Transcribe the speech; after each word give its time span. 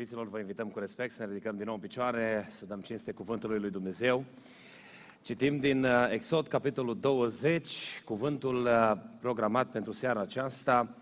Prebiților, 0.00 0.30
vă 0.30 0.38
invităm 0.38 0.68
cu 0.68 0.78
respect 0.78 1.12
să 1.12 1.22
ne 1.22 1.28
ridicăm 1.28 1.56
din 1.56 1.64
nou 1.64 1.74
în 1.74 1.80
picioare, 1.80 2.48
să 2.50 2.66
dăm 2.66 2.80
cinste 2.80 3.12
cuvântului 3.12 3.58
lui 3.58 3.70
Dumnezeu. 3.70 4.24
Citim 5.22 5.58
din 5.58 5.84
uh, 5.84 6.10
Exod, 6.10 6.48
capitolul 6.48 6.98
20, 7.00 8.02
cuvântul 8.04 8.64
uh, 8.64 8.92
programat 9.20 9.70
pentru 9.70 9.92
seara 9.92 10.20
aceasta, 10.20 10.96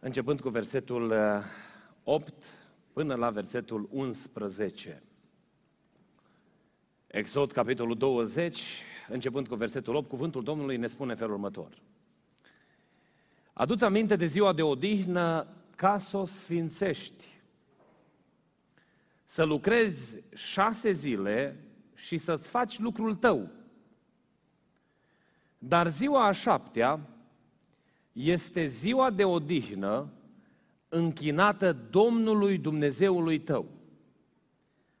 începând 0.00 0.40
cu 0.40 0.48
versetul 0.48 1.14
8 2.04 2.28
uh, 2.28 2.34
până 2.92 3.14
la 3.14 3.30
versetul 3.30 3.88
11. 3.90 5.02
Exod, 7.06 7.52
capitolul 7.52 7.96
20, 7.96 8.82
începând 9.08 9.48
cu 9.48 9.54
versetul 9.54 9.94
8, 9.94 10.08
cuvântul 10.08 10.42
Domnului 10.42 10.76
ne 10.76 10.86
spune 10.86 11.14
felul 11.14 11.34
următor. 11.34 11.68
Aduți 13.52 13.84
aminte 13.84 14.16
de 14.16 14.26
ziua 14.26 14.52
de 14.52 14.62
odihnă 14.62 15.46
ca 15.76 15.98
să 15.98 16.16
o 16.16 16.24
sfințești. 16.24 17.33
Să 19.34 19.44
lucrezi 19.44 20.22
șase 20.34 20.92
zile 20.92 21.64
și 21.94 22.16
să-ți 22.16 22.48
faci 22.48 22.78
lucrul 22.78 23.14
tău. 23.14 23.50
Dar 25.58 25.90
ziua 25.90 26.26
a 26.26 26.32
șaptea 26.32 27.00
este 28.12 28.66
ziua 28.66 29.10
de 29.10 29.24
odihnă 29.24 30.12
închinată 30.88 31.72
Domnului 31.90 32.58
Dumnezeului 32.58 33.38
tău. 33.38 33.66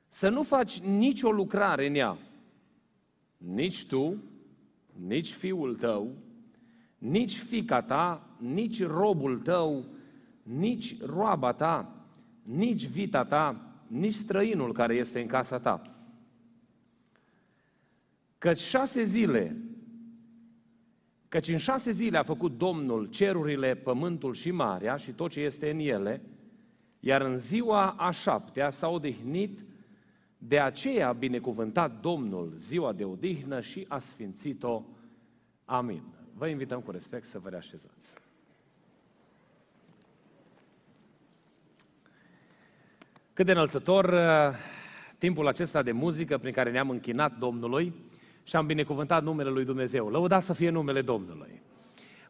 Să 0.08 0.28
nu 0.28 0.42
faci 0.42 0.80
nicio 0.80 1.30
lucrare 1.30 1.86
în 1.86 1.94
ea, 1.94 2.16
nici 3.36 3.86
tu, 3.86 4.22
nici 5.06 5.32
fiul 5.32 5.76
tău, 5.76 6.16
nici 6.98 7.36
fica 7.36 7.82
ta, 7.82 8.28
nici 8.38 8.82
robul 8.82 9.38
tău, 9.38 9.84
nici 10.42 11.00
roaba 11.00 11.52
ta, 11.52 12.06
nici 12.42 12.86
vita 12.86 13.24
ta, 13.24 13.73
nici 13.94 14.12
străinul 14.12 14.72
care 14.72 14.94
este 14.94 15.20
în 15.20 15.26
casa 15.26 15.58
ta. 15.58 15.82
Căci 18.38 18.58
șase 18.58 19.02
zile, 19.02 19.56
căci 21.28 21.48
în 21.48 21.56
șase 21.56 21.90
zile 21.90 22.18
a 22.18 22.22
făcut 22.22 22.58
Domnul 22.58 23.06
cerurile, 23.06 23.74
pământul 23.74 24.34
și 24.34 24.50
marea 24.50 24.96
și 24.96 25.10
tot 25.10 25.30
ce 25.30 25.40
este 25.40 25.70
în 25.70 25.78
ele, 25.78 26.22
iar 27.00 27.20
în 27.20 27.38
ziua 27.38 27.90
a 27.90 28.10
șaptea 28.10 28.70
s-a 28.70 28.88
odihnit, 28.88 29.64
de 30.38 30.60
aceea 30.60 31.08
a 31.08 31.12
binecuvântat 31.12 32.00
Domnul 32.00 32.52
ziua 32.56 32.92
de 32.92 33.04
odihnă 33.04 33.60
și 33.60 33.84
a 33.88 33.98
sfințit-o. 33.98 34.82
Amin. 35.64 36.02
Vă 36.32 36.46
invităm 36.46 36.80
cu 36.80 36.90
respect 36.90 37.24
să 37.24 37.38
vă 37.38 37.48
reașezați. 37.48 38.23
Cât 43.34 43.46
de 43.46 43.52
înălțător 43.52 44.04
uh, 44.04 44.54
timpul 45.18 45.46
acesta 45.46 45.82
de 45.82 45.92
muzică 45.92 46.38
prin 46.38 46.52
care 46.52 46.70
ne-am 46.70 46.90
închinat 46.90 47.38
Domnului 47.38 47.94
și 48.44 48.56
am 48.56 48.66
binecuvântat 48.66 49.22
numele 49.22 49.50
Lui 49.50 49.64
Dumnezeu. 49.64 50.08
Lăudat 50.08 50.42
să 50.42 50.52
fie 50.52 50.70
numele 50.70 51.02
Domnului. 51.02 51.62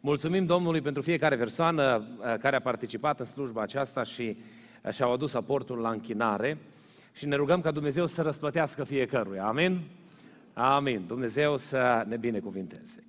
Mulțumim 0.00 0.46
Domnului 0.46 0.80
pentru 0.80 1.02
fiecare 1.02 1.36
persoană 1.36 1.96
uh, 1.96 2.38
care 2.38 2.56
a 2.56 2.60
participat 2.60 3.20
în 3.20 3.26
slujba 3.26 3.62
aceasta 3.62 4.02
și 4.02 4.36
uh, 4.82 4.92
și-au 4.92 5.12
adus 5.12 5.34
aportul 5.34 5.78
la 5.78 5.90
închinare 5.90 6.58
și 7.12 7.26
ne 7.26 7.36
rugăm 7.36 7.60
ca 7.60 7.70
Dumnezeu 7.70 8.06
să 8.06 8.22
răsplătească 8.22 8.84
fiecăruia. 8.84 9.44
Amin? 9.44 9.80
Amin. 10.52 11.04
Dumnezeu 11.06 11.56
să 11.56 12.04
ne 12.08 12.16
binecuvinteze. 12.16 13.04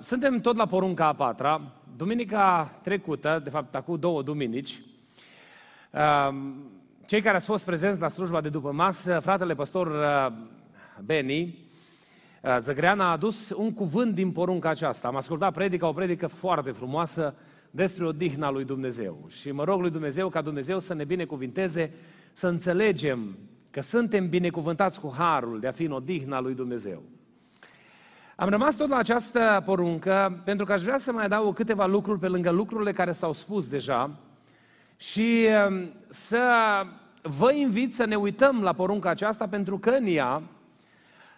Suntem 0.00 0.40
tot 0.40 0.56
la 0.56 0.66
porunca 0.66 1.06
a 1.06 1.14
patra. 1.14 1.72
Duminica 1.96 2.78
trecută, 2.82 3.40
de 3.44 3.50
fapt 3.50 3.74
acum 3.74 3.98
două 3.98 4.22
duminici, 4.22 4.80
cei 7.06 7.22
care 7.22 7.36
ați 7.36 7.46
fost 7.46 7.64
prezenți 7.64 8.00
la 8.00 8.08
slujba 8.08 8.40
de 8.40 8.48
după 8.48 8.72
masă, 8.72 9.18
fratele 9.22 9.54
pastor 9.54 9.86
uh, 9.86 10.36
Beni, 11.04 11.58
uh, 12.42 12.56
Zăgrean 12.60 13.00
a 13.00 13.10
adus 13.10 13.50
un 13.50 13.72
cuvânt 13.72 14.14
din 14.14 14.32
porunca 14.32 14.68
aceasta. 14.68 15.08
Am 15.08 15.16
ascultat 15.16 15.52
predica, 15.52 15.88
o 15.88 15.92
predică 15.92 16.26
foarte 16.26 16.70
frumoasă 16.70 17.34
despre 17.70 18.06
odihna 18.06 18.50
lui 18.50 18.64
Dumnezeu. 18.64 19.26
Și 19.28 19.50
mă 19.50 19.64
rog 19.64 19.80
lui 19.80 19.90
Dumnezeu 19.90 20.28
ca 20.28 20.40
Dumnezeu 20.40 20.78
să 20.78 20.94
ne 20.94 21.04
binecuvinteze, 21.04 21.92
să 22.32 22.46
înțelegem 22.46 23.38
că 23.70 23.80
suntem 23.80 24.28
binecuvântați 24.28 25.00
cu 25.00 25.14
harul 25.16 25.60
de 25.60 25.66
a 25.66 25.72
fi 25.72 25.84
în 25.84 25.92
odihna 25.92 26.40
lui 26.40 26.54
Dumnezeu. 26.54 27.02
Am 28.36 28.48
rămas 28.48 28.76
tot 28.76 28.88
la 28.88 28.96
această 28.96 29.62
poruncă 29.64 30.42
pentru 30.44 30.66
că 30.66 30.72
aș 30.72 30.82
vrea 30.82 30.98
să 30.98 31.12
mai 31.12 31.24
adaug 31.24 31.54
câteva 31.54 31.86
lucruri 31.86 32.18
pe 32.18 32.28
lângă 32.28 32.50
lucrurile 32.50 32.92
care 32.92 33.12
s-au 33.12 33.32
spus 33.32 33.68
deja 33.68 34.18
și 34.98 35.46
um, 35.68 35.92
să 36.08 36.42
vă 37.22 37.52
invit 37.52 37.94
să 37.94 38.04
ne 38.04 38.16
uităm 38.16 38.62
la 38.62 38.72
porunca 38.72 39.10
aceasta 39.10 39.48
pentru 39.48 39.78
că 39.78 39.90
în 39.90 40.06
ea 40.06 40.42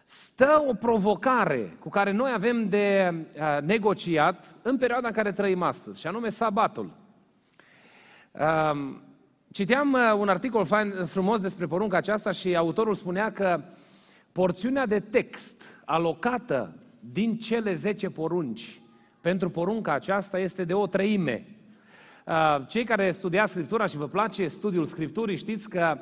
stă 0.04 0.65
o 0.69 0.75
provocare 0.75 1.76
cu 1.78 1.88
care 1.88 2.10
noi 2.10 2.32
avem 2.34 2.69
de 2.69 3.15
uh, 3.15 3.62
negociat 3.62 4.54
în 4.62 4.76
perioada 4.78 5.06
în 5.06 5.12
care 5.12 5.32
trăim 5.32 5.62
astăzi, 5.62 6.00
și 6.00 6.06
anume 6.06 6.28
sabatul. 6.28 6.91
Um, 8.32 9.03
citeam 9.53 9.92
uh, 9.92 10.00
un 10.19 10.28
articol 10.28 10.65
fain, 10.65 11.04
frumos 11.04 11.41
despre 11.41 11.66
porunca 11.66 11.97
aceasta 11.97 12.31
și 12.31 12.56
autorul 12.56 12.94
spunea 12.94 13.32
că 13.32 13.60
porțiunea 14.32 14.87
de 14.87 15.00
text 15.00 15.82
alocată 15.84 16.77
din 17.00 17.38
cele 17.38 17.75
10 17.75 18.10
porunci 18.10 18.81
pentru 19.21 19.50
porunca 19.50 19.92
aceasta 19.92 20.38
este 20.38 20.65
de 20.65 20.75
o 20.75 20.87
treime. 20.87 21.47
Uh, 22.30 22.60
cei 22.66 22.84
care 22.84 23.10
studiați 23.10 23.52
Scriptura 23.52 23.86
și 23.86 23.96
vă 23.96 24.08
place 24.08 24.46
studiul 24.46 24.84
Scripturii, 24.84 25.36
știți 25.36 25.68
că 25.68 25.98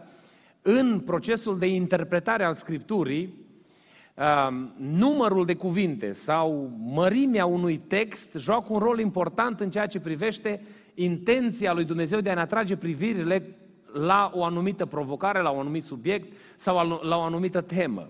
în 0.63 1.01
procesul 1.01 1.59
de 1.59 1.67
interpretare 1.67 2.45
al 2.45 2.55
Scripturii, 2.55 3.35
uh, 4.15 4.49
numărul 4.77 5.47
de 5.47 5.55
cuvinte 5.55 6.13
sau 6.13 6.73
mărimea 6.79 7.47
unui 7.47 7.79
text 7.79 8.31
joacă 8.37 8.67
un 8.69 8.79
rol 8.79 8.99
important 8.99 9.61
în 9.61 9.71
ceea 9.71 9.87
ce 9.87 10.01
privește 10.01 10.63
intenția 10.95 11.73
lui 11.73 11.85
Dumnezeu 11.85 12.21
de 12.21 12.31
a 12.31 12.35
ne 12.35 12.41
atrage 12.41 12.77
privirile 12.77 13.57
la 13.93 14.31
o 14.35 14.45
anumită 14.45 14.87
provocare, 14.87 15.41
la 15.41 15.51
un 15.51 15.61
anumit 15.61 15.85
subiect 15.85 16.33
sau 16.57 17.01
la 17.03 17.17
o 17.17 17.23
anumită 17.23 17.61
temă. 17.61 18.09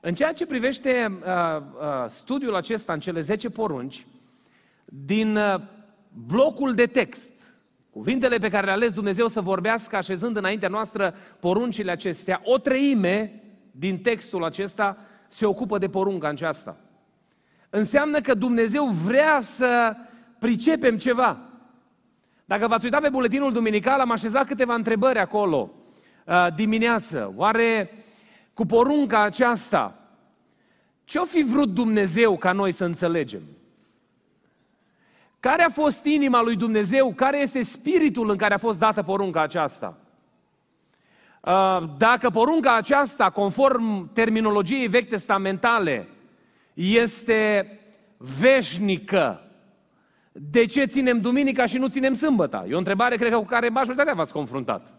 În 0.00 0.14
ceea 0.14 0.32
ce 0.32 0.46
privește 0.46 1.18
uh, 1.18 1.62
uh, 1.62 2.08
studiul 2.08 2.54
acesta 2.54 2.92
în 2.92 3.00
cele 3.00 3.20
10 3.20 3.50
porunci, 3.50 4.06
din 4.84 5.36
uh, 5.36 5.60
blocul 6.26 6.74
de 6.74 6.86
text, 6.86 7.30
cuvintele 7.90 8.38
pe 8.38 8.48
care 8.48 8.64
le-a 8.64 8.74
ales 8.74 8.92
Dumnezeu 8.92 9.28
să 9.28 9.40
vorbească 9.40 9.96
așezând 9.96 10.36
înaintea 10.36 10.68
noastră 10.68 11.14
poruncile 11.40 11.90
acestea, 11.90 12.40
o 12.44 12.58
treime 12.58 13.42
din 13.70 13.98
textul 13.98 14.44
acesta 14.44 14.96
se 15.26 15.46
ocupă 15.46 15.78
de 15.78 15.88
porunca 15.88 16.28
aceasta. 16.28 16.76
Înseamnă 17.70 18.20
că 18.20 18.34
Dumnezeu 18.34 18.86
vrea 18.86 19.40
să 19.40 19.96
pricepem 20.38 20.98
ceva. 20.98 21.38
Dacă 22.44 22.66
v-ați 22.66 22.84
uitat 22.84 23.00
pe 23.00 23.08
buletinul 23.08 23.52
duminical, 23.52 24.00
am 24.00 24.10
așezat 24.10 24.46
câteva 24.46 24.74
întrebări 24.74 25.18
acolo 25.18 25.70
uh, 26.26 26.46
dimineață. 26.54 27.32
Oare 27.36 27.90
cu 28.54 28.66
porunca 28.66 29.22
aceasta, 29.22 29.96
ce-o 31.04 31.24
fi 31.24 31.42
vrut 31.42 31.68
Dumnezeu 31.68 32.36
ca 32.36 32.52
noi 32.52 32.72
să 32.72 32.84
înțelegem? 32.84 33.42
Care 35.42 35.62
a 35.62 35.68
fost 35.68 36.04
inima 36.04 36.42
lui 36.42 36.56
Dumnezeu? 36.56 37.12
Care 37.12 37.40
este 37.40 37.62
spiritul 37.62 38.30
în 38.30 38.36
care 38.36 38.54
a 38.54 38.58
fost 38.58 38.78
dată 38.78 39.02
porunca 39.02 39.42
aceasta? 39.42 39.98
Uh, 41.40 41.82
dacă 41.98 42.30
porunca 42.30 42.76
aceasta, 42.76 43.30
conform 43.30 44.12
terminologiei 44.12 44.86
vechi 44.86 45.08
testamentale, 45.08 46.08
este 46.74 47.70
veșnică, 48.40 49.40
de 50.32 50.66
ce 50.66 50.84
ținem 50.84 51.20
duminica 51.20 51.66
și 51.66 51.78
nu 51.78 51.88
ținem 51.88 52.14
sâmbăta? 52.14 52.64
E 52.68 52.74
o 52.74 52.78
întrebare, 52.78 53.16
cred 53.16 53.30
că, 53.30 53.36
cu 53.36 53.44
care 53.44 53.68
majoritatea 53.68 54.14
v-ați 54.14 54.32
confruntat. 54.32 54.92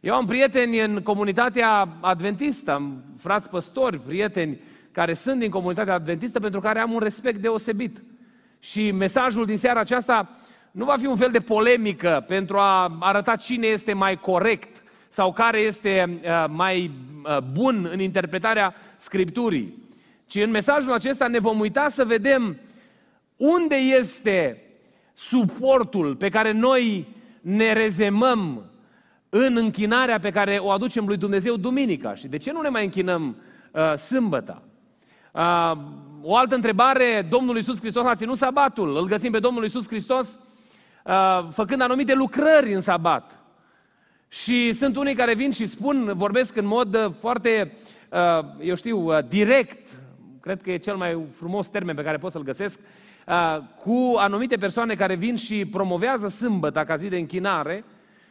Eu 0.00 0.14
am 0.14 0.26
prieteni 0.26 0.80
în 0.80 1.02
comunitatea 1.02 1.88
adventistă, 2.00 2.72
am 2.72 3.02
frați 3.18 3.48
păstori, 3.48 4.00
prieteni 4.00 4.60
care 4.92 5.14
sunt 5.14 5.38
din 5.38 5.50
comunitatea 5.50 5.94
adventistă, 5.94 6.40
pentru 6.40 6.60
care 6.60 6.78
am 6.78 6.92
un 6.92 7.00
respect 7.00 7.40
deosebit. 7.40 8.02
Și 8.64 8.90
mesajul 8.90 9.46
din 9.46 9.58
seara 9.58 9.80
aceasta 9.80 10.28
nu 10.70 10.84
va 10.84 10.96
fi 10.96 11.06
un 11.06 11.16
fel 11.16 11.30
de 11.30 11.38
polemică 11.38 12.24
pentru 12.26 12.58
a 12.58 12.96
arăta 13.00 13.36
cine 13.36 13.66
este 13.66 13.92
mai 13.92 14.16
corect 14.16 14.82
sau 15.08 15.32
care 15.32 15.58
este 15.58 16.20
uh, 16.22 16.44
mai 16.48 16.90
uh, 17.24 17.38
bun 17.52 17.88
în 17.92 18.00
interpretarea 18.00 18.74
Scripturii, 18.96 19.74
ci 20.26 20.34
în 20.34 20.50
mesajul 20.50 20.92
acesta 20.92 21.26
ne 21.26 21.38
vom 21.38 21.60
uita 21.60 21.88
să 21.88 22.04
vedem 22.04 22.56
unde 23.36 23.74
este 23.74 24.62
suportul 25.12 26.16
pe 26.16 26.28
care 26.28 26.52
noi 26.52 27.06
ne 27.40 27.72
rezemăm 27.72 28.64
în 29.28 29.56
închinarea 29.56 30.18
pe 30.18 30.30
care 30.30 30.56
o 30.56 30.70
aducem 30.70 31.06
lui 31.06 31.16
Dumnezeu 31.16 31.56
duminica 31.56 32.14
și 32.14 32.28
de 32.28 32.36
ce 32.36 32.52
nu 32.52 32.60
ne 32.60 32.68
mai 32.68 32.84
închinăm 32.84 33.36
uh, 33.70 33.94
sâmbăta? 33.96 34.62
Uh, 35.32 35.72
o 36.22 36.36
altă 36.36 36.54
întrebare, 36.54 37.26
Domnul 37.30 37.56
Iisus 37.56 37.78
Hristos 37.80 38.04
a 38.04 38.14
ținut 38.14 38.36
sabatul. 38.36 38.96
Îl 38.96 39.06
găsim 39.06 39.30
pe 39.30 39.38
Domnul 39.38 39.62
Iisus 39.62 39.86
Hristos 39.86 40.38
uh, 41.04 41.48
făcând 41.50 41.80
anumite 41.80 42.14
lucrări 42.14 42.74
în 42.74 42.80
sabat. 42.80 43.42
Și 44.28 44.72
sunt 44.72 44.96
unii 44.96 45.14
care 45.14 45.34
vin 45.34 45.50
și 45.50 45.66
spun, 45.66 46.12
vorbesc 46.14 46.56
în 46.56 46.66
mod 46.66 46.94
uh, 46.94 47.12
foarte, 47.18 47.72
uh, 48.08 48.44
eu 48.60 48.74
știu, 48.74 48.98
uh, 48.98 49.18
direct, 49.28 49.88
cred 50.40 50.62
că 50.62 50.70
e 50.70 50.76
cel 50.76 50.96
mai 50.96 51.22
frumos 51.34 51.68
termen 51.68 51.94
pe 51.94 52.02
care 52.02 52.16
pot 52.16 52.30
să-l 52.30 52.42
găsesc, 52.42 52.78
cu 53.84 54.14
anumite 54.16 54.56
persoane 54.56 54.94
care 54.94 55.14
vin 55.14 55.36
și 55.36 55.64
promovează 55.64 56.28
sâmbăta 56.28 56.84
ca 56.84 56.96
zi 56.96 57.08
de 57.08 57.16
închinare 57.16 57.84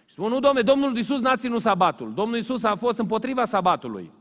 și 0.05 0.13
spun, 0.13 0.29
nu, 0.29 0.39
domne, 0.39 0.61
Domnul 0.61 0.95
Iisus 0.97 1.19
n-a 1.19 1.35
ținut 1.35 1.61
sabatul. 1.61 2.13
Domnul 2.13 2.35
Iisus 2.35 2.63
a 2.63 2.75
fost 2.75 2.99
împotriva 2.99 3.45
sabatului. 3.45 4.11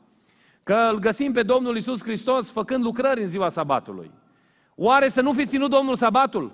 Că 0.71 0.89
îl 0.91 0.99
găsim 0.99 1.33
pe 1.33 1.43
Domnul 1.43 1.75
Iisus 1.75 2.03
Hristos 2.03 2.51
făcând 2.51 2.85
lucrări 2.85 3.23
în 3.23 3.29
ziua 3.29 3.49
sabatului. 3.49 4.11
Oare 4.75 5.09
să 5.09 5.21
nu 5.21 5.33
fi 5.33 5.47
ținut 5.47 5.71
Domnul 5.71 5.95
sabatul? 5.95 6.53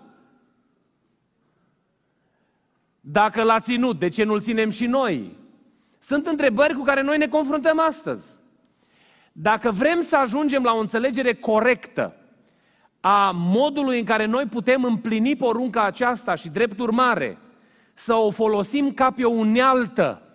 Dacă 3.01 3.43
l-a 3.43 3.61
ținut, 3.61 3.99
de 3.99 4.09
ce 4.09 4.25
nu-l 4.25 4.41
ținem 4.41 4.71
și 4.71 4.87
noi? 4.87 5.37
Sunt 5.99 6.27
întrebări 6.27 6.75
cu 6.75 6.83
care 6.83 7.03
noi 7.03 7.19
ne 7.19 7.27
confruntăm 7.27 7.81
astăzi. 7.81 8.27
Dacă 9.33 9.71
vrem 9.71 10.03
să 10.03 10.17
ajungem 10.17 10.63
la 10.63 10.73
o 10.73 10.81
înțelegere 10.81 11.35
corectă 11.35 12.17
a 13.01 13.31
modului 13.35 13.99
în 13.99 14.05
care 14.05 14.25
noi 14.25 14.45
putem 14.45 14.85
împlini 14.85 15.37
porunca 15.37 15.85
aceasta 15.85 16.35
și 16.35 16.49
drept 16.49 16.79
urmare 16.79 17.39
să 17.95 18.15
o 18.15 18.31
folosim 18.31 18.93
ca 18.93 19.11
pe 19.11 19.25
o 19.25 19.31
unealtă 19.31 20.26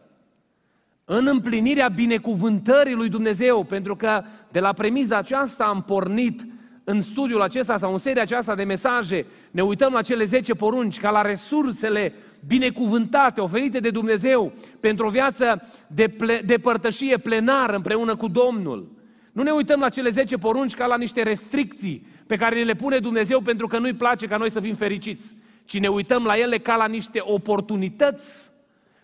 în 1.14 1.28
împlinirea 1.28 1.88
binecuvântării 1.88 2.94
lui 2.94 3.10
Dumnezeu, 3.10 3.64
pentru 3.64 3.96
că 3.96 4.24
de 4.52 4.60
la 4.60 4.74
premiza 4.74 5.18
aceasta 5.18 5.64
am 5.64 5.84
pornit 5.84 6.48
în 6.84 7.02
studiul 7.02 7.42
acesta 7.42 7.78
sau 7.78 7.92
în 7.92 7.98
seria 7.98 8.22
aceasta 8.22 8.56
de 8.56 8.64
mesaje, 8.64 9.26
ne 9.52 9.64
uităm 9.64 9.94
la 9.94 10.02
cele 10.02 10.26
10 10.26 10.54
porunci 10.54 11.00
ca 11.00 11.10
la 11.10 11.22
resursele 11.22 12.14
binecuvântate 12.48 13.42
oferite 13.42 13.80
de 13.80 13.90
Dumnezeu 13.90 14.54
pentru 14.80 15.06
o 15.06 15.10
viață 15.10 15.68
de, 15.88 16.08
ple- 16.08 16.42
de 16.46 16.58
părtășie 16.58 17.18
plenară 17.18 17.76
împreună 17.76 18.16
cu 18.16 18.28
Domnul. 18.28 18.92
Nu 19.32 19.44
ne 19.44 19.52
uităm 19.52 19.80
la 19.80 19.90
cele 19.90 20.10
10 20.10 20.38
porunci 20.38 20.74
ca 20.74 20.86
la 20.86 20.98
niște 20.98 21.24
restricții 21.24 22.08
pe 22.28 22.36
care 22.36 22.56
ne 22.56 22.64
le 22.64 22.74
pune 22.74 22.98
Dumnezeu 22.98 23.42
pentru 23.42 23.68
că 23.68 23.78
nu-i 23.78 23.94
place 23.94 24.28
ca 24.28 24.38
noi 24.38 24.52
să 24.52 24.60
fim 24.60 24.76
fericiți, 24.76 25.36
ci 25.66 25.80
ne 25.80 25.88
uităm 25.88 26.24
la 26.24 26.38
ele 26.38 26.58
ca 26.58 26.76
la 26.76 26.88
niște 26.88 27.20
oportunități 27.24 28.51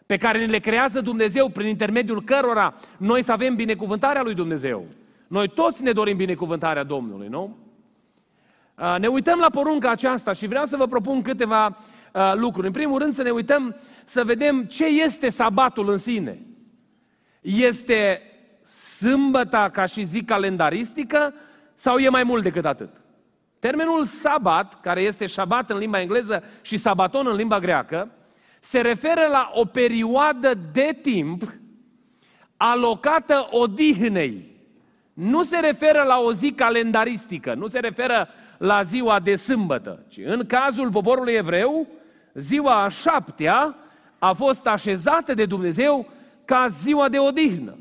pe 0.08 0.18
care 0.18 0.40
ne 0.40 0.46
le 0.46 0.60
creează 0.60 1.02
Dumnezeu 1.02 1.50
prin 1.50 1.68
intermediul 1.68 2.24
cărora 2.24 2.74
noi 2.98 3.24
să 3.24 3.32
avem 3.32 3.56
binecuvântarea 3.56 4.24
lui 4.24 4.34
Dumnezeu. 4.34 4.86
Noi 5.28 5.50
toți 5.50 5.84
ne 5.84 5.92
dorim 5.92 6.18
binecuvântarea 6.18 6.84
Domnului, 6.84 7.28
nu? 7.28 7.58
Ne 9.00 9.08
uităm 9.08 9.40
la 9.40 9.50
porunca 9.50 9.90
aceasta 9.90 10.34
și 10.34 10.48
vreau 10.48 10.66
să 10.66 10.78
vă 10.78 10.88
propun 10.88 11.22
câteva 11.22 11.78
lucruri. 12.34 12.68
În 12.68 12.74
primul 12.74 13.00
rând 13.00 13.14
să 13.14 13.24
ne 13.24 13.30
uităm 13.30 13.76
să 14.06 14.24
vedem 14.24 14.64
ce 14.64 14.86
este 14.86 15.30
sabatul 15.30 15.92
în 15.92 15.98
sine. 15.98 16.40
Este 17.42 18.22
sâmbăta 18.98 19.70
ca 19.70 19.86
și 19.86 20.04
zi 20.04 20.24
calendaristică 20.24 21.34
sau 21.76 21.98
e 21.98 22.10
mai 22.10 22.24
mult 22.24 22.44
decât 22.44 22.66
atât? 22.66 22.90
Termenul 23.60 24.06
sabat, 24.06 24.82
care 24.82 25.02
este 25.02 25.26
șabat 25.26 25.70
în 25.70 25.78
limba 25.78 26.02
engleză 26.02 26.44
și 26.62 26.78
sabaton 26.78 27.28
în 27.28 27.36
limba 27.36 27.60
greacă, 27.60 28.12
se 28.70 28.82
referă 28.82 29.28
la 29.32 29.52
o 29.54 29.66
perioadă 29.66 30.54
de 30.72 30.98
timp 31.02 31.44
alocată 32.58 33.48
odihnei. 33.52 34.56
Nu 35.14 35.44
se 35.44 35.60
referă 35.60 36.04
la 36.04 36.20
o 36.20 36.34
zi 36.34 36.52
calendaristică, 36.52 37.54
nu 37.54 37.68
se 37.68 37.80
referă 37.80 38.30
la 38.58 38.84
ziua 38.84 39.20
de 39.20 39.36
sâmbătă, 39.36 40.06
ci 40.08 40.20
în 40.26 40.46
cazul 40.48 40.92
poporului 40.92 41.34
evreu, 41.34 41.88
ziua 42.34 42.84
a 42.84 42.88
șaptea 42.88 43.76
a 44.20 44.34
fost 44.34 44.68
așezată 44.68 45.34
de 45.34 45.46
Dumnezeu 45.46 46.10
ca 46.46 46.68
ziua 46.68 47.10
de 47.10 47.20
odihnă. 47.20 47.78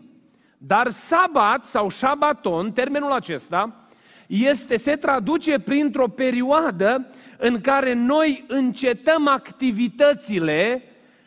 Dar 0.59 0.89
sabat 0.89 1.65
sau 1.65 1.89
șabaton, 1.89 2.73
termenul 2.73 3.13
acesta, 3.13 3.86
este, 4.27 4.77
se 4.77 4.97
traduce 4.97 5.59
printr-o 5.59 6.09
perioadă 6.09 7.07
în 7.39 7.61
care 7.61 7.93
noi 7.93 8.45
încetăm 8.49 9.29
activitățile 9.29 10.83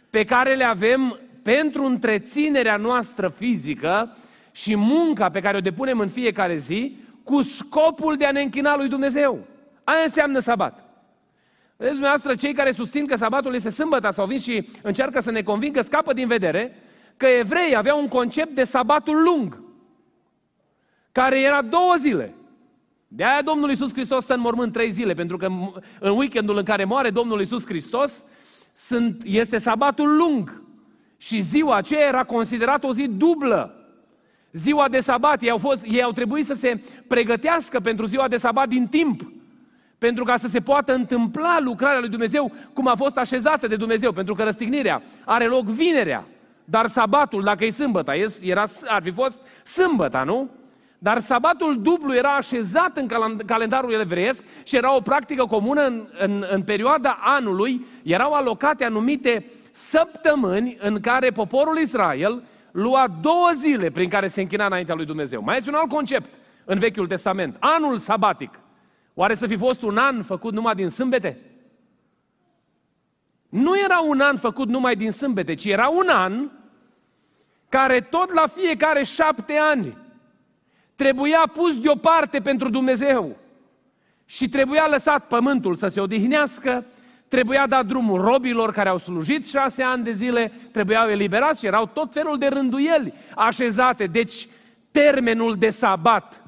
pe 0.09 0.23
care 0.23 0.55
le 0.55 0.63
avem 0.63 1.19
pentru 1.43 1.83
întreținerea 1.83 2.77
noastră 2.77 3.29
fizică 3.29 4.17
și 4.51 4.75
munca 4.75 5.29
pe 5.29 5.39
care 5.39 5.57
o 5.57 5.61
depunem 5.61 5.99
în 5.99 6.07
fiecare 6.07 6.57
zi 6.57 6.97
cu 7.23 7.41
scopul 7.41 8.15
de 8.15 8.25
a 8.25 8.31
ne 8.31 8.41
închina 8.41 8.75
lui 8.75 8.87
Dumnezeu. 8.87 9.39
Aia 9.83 10.03
înseamnă 10.05 10.39
sabat. 10.39 10.89
Vedeți 11.77 11.97
dumneavoastră, 11.97 12.35
cei 12.35 12.53
care 12.53 12.71
susțin 12.71 13.05
că 13.05 13.15
sabatul 13.15 13.55
este 13.55 13.69
sâmbătă 13.69 14.09
sau 14.11 14.25
vin 14.25 14.39
și 14.39 14.69
încearcă 14.81 15.19
să 15.19 15.31
ne 15.31 15.41
convingă, 15.41 15.81
scapă 15.81 16.13
din 16.13 16.27
vedere 16.27 16.75
că 17.17 17.27
evreii 17.27 17.75
aveau 17.75 17.99
un 17.99 18.07
concept 18.07 18.55
de 18.55 18.63
sabatul 18.63 19.23
lung, 19.23 19.61
care 21.11 21.41
era 21.41 21.61
două 21.61 21.95
zile. 21.99 22.33
De 23.11 23.23
aia 23.23 23.41
Domnul 23.41 23.69
Iisus 23.69 23.93
Hristos 23.93 24.23
stă 24.23 24.33
în 24.33 24.39
mormânt 24.39 24.73
trei 24.73 24.91
zile, 24.91 25.13
pentru 25.13 25.37
că 25.37 25.47
în 25.99 26.17
weekendul 26.17 26.57
în 26.57 26.63
care 26.63 26.83
moare 26.83 27.09
Domnul 27.09 27.39
Iisus 27.39 27.65
Hristos 27.65 28.25
sunt, 28.75 29.21
este 29.25 29.57
sabatul 29.57 30.17
lung. 30.17 30.61
Și 31.17 31.41
ziua 31.41 31.75
aceea 31.75 32.07
era 32.07 32.23
considerată 32.23 32.87
o 32.87 32.93
zi 32.93 33.07
dublă. 33.07 33.73
Ziua 34.51 34.89
de 34.89 34.99
sabat, 34.99 35.41
ei 35.41 35.49
au, 35.49 35.57
fost, 35.57 35.83
ei 35.87 36.03
au 36.03 36.11
trebuit 36.11 36.45
să 36.45 36.53
se 36.53 36.83
pregătească 37.07 37.79
pentru 37.79 38.05
ziua 38.05 38.27
de 38.27 38.37
sabat 38.37 38.67
din 38.67 38.87
timp. 38.87 39.31
Pentru 39.97 40.23
ca 40.23 40.37
să 40.37 40.47
se 40.47 40.59
poată 40.59 40.93
întâmpla 40.93 41.59
lucrarea 41.59 41.99
lui 41.99 42.09
Dumnezeu 42.09 42.51
cum 42.73 42.87
a 42.87 42.95
fost 42.95 43.17
așezată 43.17 43.67
de 43.67 43.75
Dumnezeu. 43.75 44.11
Pentru 44.11 44.33
că 44.33 44.43
răstignirea 44.43 45.01
are 45.25 45.45
loc 45.45 45.65
vinerea. 45.65 46.27
Dar 46.65 46.87
sabatul, 46.87 47.43
dacă 47.43 47.65
e 47.65 47.71
sâmbătă, 47.71 48.13
era, 48.41 48.65
ar 48.87 49.01
fi 49.01 49.11
fost 49.11 49.41
sâmbătă, 49.63 50.23
nu? 50.25 50.49
Dar 51.01 51.19
sabatul 51.19 51.81
dublu 51.81 52.15
era 52.15 52.35
așezat 52.35 52.97
în 52.97 53.07
calendarul 53.45 53.93
evreiesc 53.93 54.43
și 54.63 54.75
era 54.75 54.95
o 54.95 55.01
practică 55.01 55.45
comună 55.45 55.85
în, 55.85 56.07
în, 56.19 56.45
în 56.49 56.63
perioada 56.63 57.17
anului. 57.21 57.85
Erau 58.03 58.33
alocate 58.33 58.85
anumite 58.85 59.45
săptămâni 59.71 60.77
în 60.79 60.99
care 60.99 61.29
poporul 61.29 61.77
Israel 61.77 62.43
lua 62.71 63.07
două 63.21 63.49
zile 63.59 63.89
prin 63.89 64.09
care 64.09 64.27
se 64.27 64.41
închina 64.41 64.65
înaintea 64.65 64.95
lui 64.95 65.05
Dumnezeu. 65.05 65.41
Mai 65.41 65.57
este 65.57 65.69
un 65.69 65.75
alt 65.75 65.89
concept 65.89 66.29
în 66.65 66.79
Vechiul 66.79 67.07
Testament. 67.07 67.55
Anul 67.59 67.97
sabatic. 67.97 68.59
Oare 69.13 69.35
să 69.35 69.47
fi 69.47 69.57
fost 69.57 69.81
un 69.81 69.97
an 69.97 70.23
făcut 70.23 70.53
numai 70.53 70.75
din 70.75 70.89
sâmbete? 70.89 71.37
Nu 73.49 73.79
era 73.79 73.99
un 73.99 74.19
an 74.19 74.37
făcut 74.37 74.67
numai 74.67 74.95
din 74.95 75.11
sâmbete, 75.11 75.53
ci 75.53 75.65
era 75.65 75.87
un 75.87 76.07
an 76.07 76.49
care 77.69 77.99
tot 77.99 78.33
la 78.33 78.47
fiecare 78.47 79.03
șapte 79.03 79.57
ani 79.57 79.97
trebuia 80.99 81.49
pus 81.53 81.79
deoparte 81.79 82.39
pentru 82.39 82.69
Dumnezeu 82.69 83.37
și 84.25 84.49
trebuia 84.49 84.87
lăsat 84.89 85.27
pământul 85.27 85.75
să 85.75 85.87
se 85.87 85.99
odihnească, 85.99 86.85
trebuia 87.27 87.67
dat 87.67 87.85
drumul 87.85 88.21
robilor 88.21 88.71
care 88.71 88.89
au 88.89 88.97
slujit 88.97 89.47
șase 89.47 89.83
ani 89.83 90.03
de 90.03 90.11
zile, 90.11 90.51
trebuiau 90.71 91.09
eliberați 91.09 91.59
și 91.59 91.65
erau 91.65 91.85
tot 91.85 92.13
felul 92.13 92.37
de 92.37 92.47
rânduieli 92.47 93.13
așezate. 93.35 94.05
Deci 94.05 94.47
termenul 94.91 95.55
de 95.55 95.69
sabat 95.69 96.43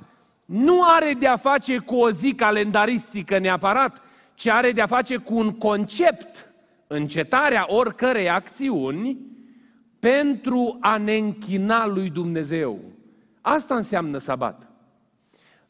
nu 0.46 0.84
are 0.84 1.14
de 1.20 1.28
a 1.28 1.38
face 1.38 1.78
cu 1.78 1.96
o 1.96 2.12
zi 2.12 2.34
calendaristică 2.34 3.40
neapărat, 3.40 4.02
ci 4.34 4.48
are 4.48 4.72
de 4.72 4.82
a 4.82 4.88
face 4.88 5.18
cu 5.18 5.36
un 5.36 5.52
concept, 5.52 6.52
încetarea 6.88 7.66
oricărei 7.68 8.30
acțiuni 8.30 9.18
pentru 10.00 10.78
a 10.82 10.98
ne 10.98 11.16
închina 11.16 11.88
lui 11.88 12.10
Dumnezeu. 12.10 12.80
Asta 13.42 13.76
înseamnă 13.76 14.18
sabat. 14.18 14.72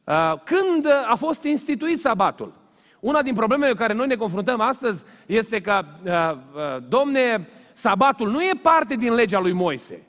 Uh, 0.03 0.33
când 0.43 0.87
a 1.07 1.15
fost 1.15 1.43
instituit 1.43 1.99
sabatul? 1.99 2.53
Una 2.99 3.21
din 3.21 3.33
problemele 3.33 3.71
cu 3.71 3.77
care 3.77 3.93
noi 3.93 4.07
ne 4.07 4.15
confruntăm 4.15 4.59
astăzi 4.59 5.03
este 5.25 5.61
că, 5.61 5.85
uh, 6.03 6.11
uh, 6.55 6.83
domne, 6.87 7.47
sabatul 7.73 8.29
nu 8.29 8.43
e 8.43 8.51
parte 8.61 8.95
din 8.95 9.13
legea 9.13 9.39
lui 9.39 9.51
Moise, 9.51 10.07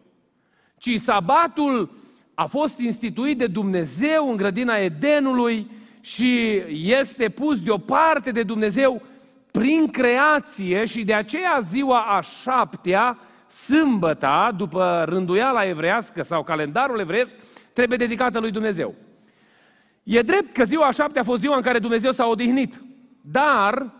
ci 0.78 0.98
sabatul 0.98 1.90
a 2.34 2.46
fost 2.46 2.78
instituit 2.78 3.38
de 3.38 3.46
Dumnezeu 3.46 4.30
în 4.30 4.36
grădina 4.36 4.76
Edenului 4.76 5.70
și 6.00 6.62
este 6.82 7.28
pus 7.28 7.62
deoparte 7.62 8.30
de 8.30 8.42
Dumnezeu 8.42 9.02
prin 9.50 9.90
creație 9.90 10.84
și 10.84 11.04
de 11.04 11.14
aceea 11.14 11.60
ziua 11.70 12.00
a 12.00 12.20
șaptea 12.20 13.18
sâmbăta, 13.52 14.52
după 14.56 15.04
rânduiala 15.06 15.64
evrească 15.64 16.22
sau 16.22 16.42
calendarul 16.42 17.00
evreiesc, 17.00 17.36
trebuie 17.72 17.98
dedicată 17.98 18.40
lui 18.40 18.50
Dumnezeu. 18.50 18.94
E 20.02 20.22
drept 20.22 20.52
că 20.52 20.64
ziua 20.64 20.90
șapte 20.90 21.18
a 21.18 21.22
fost 21.22 21.40
ziua 21.40 21.56
în 21.56 21.62
care 21.62 21.78
Dumnezeu 21.78 22.10
s-a 22.10 22.26
odihnit, 22.26 22.80
dar 23.20 23.92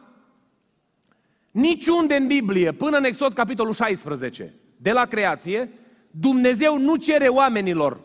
niciunde 1.50 2.14
în 2.14 2.26
Biblie, 2.26 2.72
până 2.72 2.96
în 2.96 3.04
Exod 3.04 3.32
capitolul 3.32 3.72
16, 3.72 4.54
de 4.76 4.92
la 4.92 5.04
creație, 5.04 5.70
Dumnezeu 6.10 6.78
nu 6.78 6.96
cere 6.96 7.28
oamenilor 7.28 8.00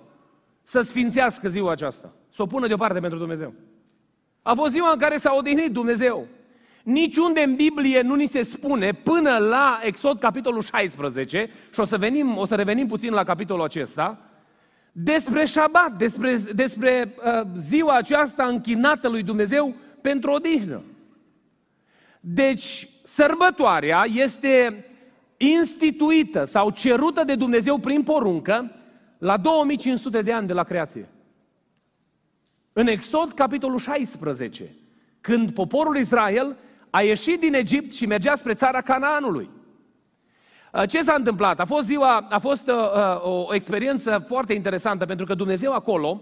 să 0.63 0.81
sfințească 0.81 1.49
ziua 1.49 1.71
aceasta, 1.71 2.13
să 2.29 2.41
o 2.41 2.45
pună 2.45 2.67
deoparte 2.67 2.99
pentru 2.99 3.17
Dumnezeu. 3.17 3.53
A 4.41 4.53
fost 4.53 4.71
ziua 4.71 4.91
în 4.91 4.99
care 4.99 5.17
s-a 5.17 5.35
odihnit 5.37 5.71
Dumnezeu. 5.71 6.27
Niciunde 6.87 7.41
în 7.41 7.55
Biblie 7.55 8.01
nu 8.01 8.15
ni 8.15 8.25
se 8.27 8.43
spune 8.43 8.91
până 8.91 9.37
la 9.37 9.79
Exod 9.83 10.19
capitolul 10.19 10.61
16, 10.61 11.49
și 11.73 11.79
o 11.79 11.83
să, 11.83 11.97
venim, 11.97 12.37
o 12.37 12.45
să 12.45 12.55
revenim 12.55 12.87
puțin 12.87 13.13
la 13.13 13.23
capitolul 13.23 13.63
acesta, 13.63 14.19
despre 14.91 15.45
șabat, 15.45 15.91
despre, 15.97 16.35
despre 16.35 17.13
uh, 17.17 17.47
ziua 17.57 17.95
aceasta 17.95 18.45
închinată 18.45 19.09
lui 19.09 19.23
Dumnezeu 19.23 19.75
pentru 20.01 20.31
odihnă. 20.31 20.81
Deci, 22.19 22.89
sărbătoarea 23.03 24.05
este 24.13 24.85
instituită 25.37 26.45
sau 26.45 26.69
cerută 26.69 27.23
de 27.23 27.35
Dumnezeu 27.35 27.77
prin 27.77 28.03
poruncă 28.03 28.71
la 29.17 29.37
2500 29.37 30.21
de 30.21 30.31
ani 30.31 30.47
de 30.47 30.53
la 30.53 30.63
creație. 30.63 31.09
În 32.73 32.87
Exod, 32.87 33.31
capitolul 33.31 33.77
16, 33.77 34.75
când 35.21 35.51
poporul 35.51 35.97
Israel 35.97 36.57
a 36.89 37.01
ieșit 37.01 37.39
din 37.39 37.53
Egipt 37.53 37.93
și 37.93 38.05
mergea 38.05 38.35
spre 38.35 38.53
țara 38.53 38.81
Canaanului. 38.81 39.49
Uh, 40.73 40.87
ce 40.89 41.01
s-a 41.01 41.13
întâmplat? 41.13 41.59
A 41.59 41.65
fost, 41.65 41.85
ziua, 41.85 42.27
a 42.29 42.37
fost 42.37 42.67
uh, 42.67 42.75
uh, 42.75 43.47
o 43.47 43.53
experiență 43.53 44.23
foarte 44.27 44.53
interesantă, 44.53 45.05
pentru 45.05 45.25
că 45.25 45.33
Dumnezeu 45.33 45.73
acolo, 45.73 46.21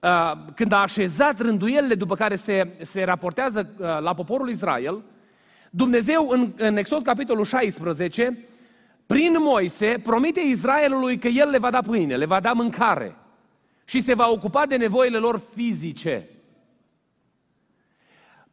uh, 0.00 0.32
când 0.54 0.72
a 0.72 0.80
așezat 0.80 1.40
rânduielile 1.40 1.94
după 1.94 2.14
care 2.14 2.36
se, 2.36 2.68
se 2.82 3.04
raportează 3.04 3.74
uh, 3.78 3.86
la 4.00 4.14
poporul 4.14 4.50
Israel, 4.50 5.02
Dumnezeu 5.70 6.28
în, 6.28 6.52
în 6.56 6.76
Exod 6.76 7.02
capitolul 7.02 7.44
16, 7.44 8.46
prin 9.06 9.36
Moise, 9.38 10.00
promite 10.02 10.40
Israelului 10.40 11.18
că 11.18 11.28
El 11.28 11.50
le 11.50 11.58
va 11.58 11.70
da 11.70 11.80
pâine, 11.80 12.16
le 12.16 12.26
va 12.26 12.40
da 12.40 12.52
mâncare 12.52 13.16
și 13.84 14.00
se 14.00 14.14
va 14.14 14.28
ocupa 14.28 14.66
de 14.66 14.76
nevoile 14.76 15.18
lor 15.18 15.40
fizice. 15.54 16.28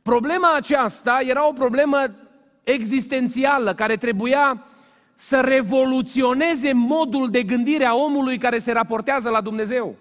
Problema 0.03 0.55
aceasta 0.55 1.19
era 1.25 1.47
o 1.47 1.53
problemă 1.53 2.05
existențială 2.63 3.73
care 3.73 3.95
trebuia 3.95 4.63
să 5.15 5.39
revoluționeze 5.39 6.73
modul 6.73 7.29
de 7.29 7.43
gândire 7.43 7.85
a 7.85 7.95
omului 7.95 8.37
care 8.37 8.59
se 8.59 8.71
raportează 8.71 9.29
la 9.29 9.41
Dumnezeu. 9.41 9.95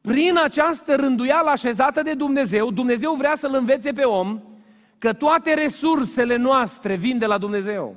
Prin 0.00 0.38
această 0.44 0.94
rânduială 0.94 1.50
așezată 1.50 2.02
de 2.02 2.14
Dumnezeu, 2.14 2.70
Dumnezeu 2.70 3.14
vrea 3.14 3.34
să-l 3.36 3.54
învețe 3.54 3.92
pe 3.92 4.02
om 4.02 4.40
că 4.98 5.12
toate 5.12 5.54
resursele 5.54 6.36
noastre 6.36 6.94
vin 6.94 7.18
de 7.18 7.26
la 7.26 7.38
Dumnezeu. 7.38 7.96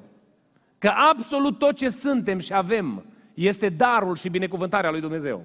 Că 0.77 0.91
absolut 1.12 1.57
tot 1.57 1.75
ce 1.75 1.89
suntem 1.89 2.39
și 2.39 2.53
avem 2.53 3.05
este 3.34 3.69
darul 3.69 4.15
și 4.15 4.29
binecuvântarea 4.29 4.91
lui 4.91 5.01
Dumnezeu. 5.01 5.43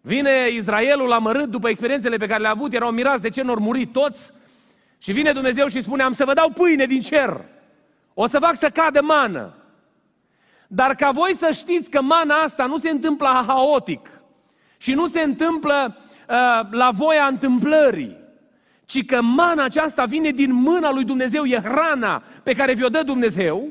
Vine 0.00 0.48
Israelul 0.48 1.12
amărât 1.12 1.48
după 1.48 1.68
experiențele 1.68 2.16
pe 2.16 2.26
care 2.26 2.40
le-a 2.40 2.50
avut, 2.50 2.72
erau 2.72 2.90
mirați 2.90 3.22
de 3.22 3.28
ce 3.28 3.42
nu 3.42 3.54
muri 3.58 3.86
toți 3.86 4.32
și 4.98 5.12
vine 5.12 5.32
Dumnezeu 5.32 5.66
și 5.66 5.80
spune, 5.80 6.02
am 6.02 6.12
să 6.12 6.24
vă 6.24 6.34
dau 6.34 6.50
pâine 6.50 6.86
din 6.86 7.00
cer, 7.00 7.44
o 8.14 8.26
să 8.26 8.38
fac 8.38 8.56
să 8.56 8.70
cadă 8.70 9.02
mană. 9.02 9.54
Dar 10.68 10.94
ca 10.94 11.10
voi 11.10 11.34
să 11.34 11.50
știți 11.52 11.90
că 11.90 12.00
mana 12.00 12.34
asta 12.34 12.66
nu 12.66 12.78
se 12.78 12.90
întâmplă 12.90 13.44
haotic 13.46 14.10
și 14.76 14.92
nu 14.92 15.08
se 15.08 15.20
întâmplă 15.20 15.96
uh, 15.96 16.68
la 16.70 16.90
voia 16.92 17.26
întâmplării, 17.26 18.16
ci 18.84 19.04
că 19.04 19.20
mana 19.20 19.64
aceasta 19.64 20.04
vine 20.04 20.30
din 20.30 20.52
mâna 20.52 20.92
lui 20.92 21.04
Dumnezeu, 21.04 21.44
e 21.44 21.60
hrana 21.60 22.22
pe 22.42 22.52
care 22.52 22.74
vi-o 22.74 22.88
dă 22.88 23.02
Dumnezeu, 23.02 23.68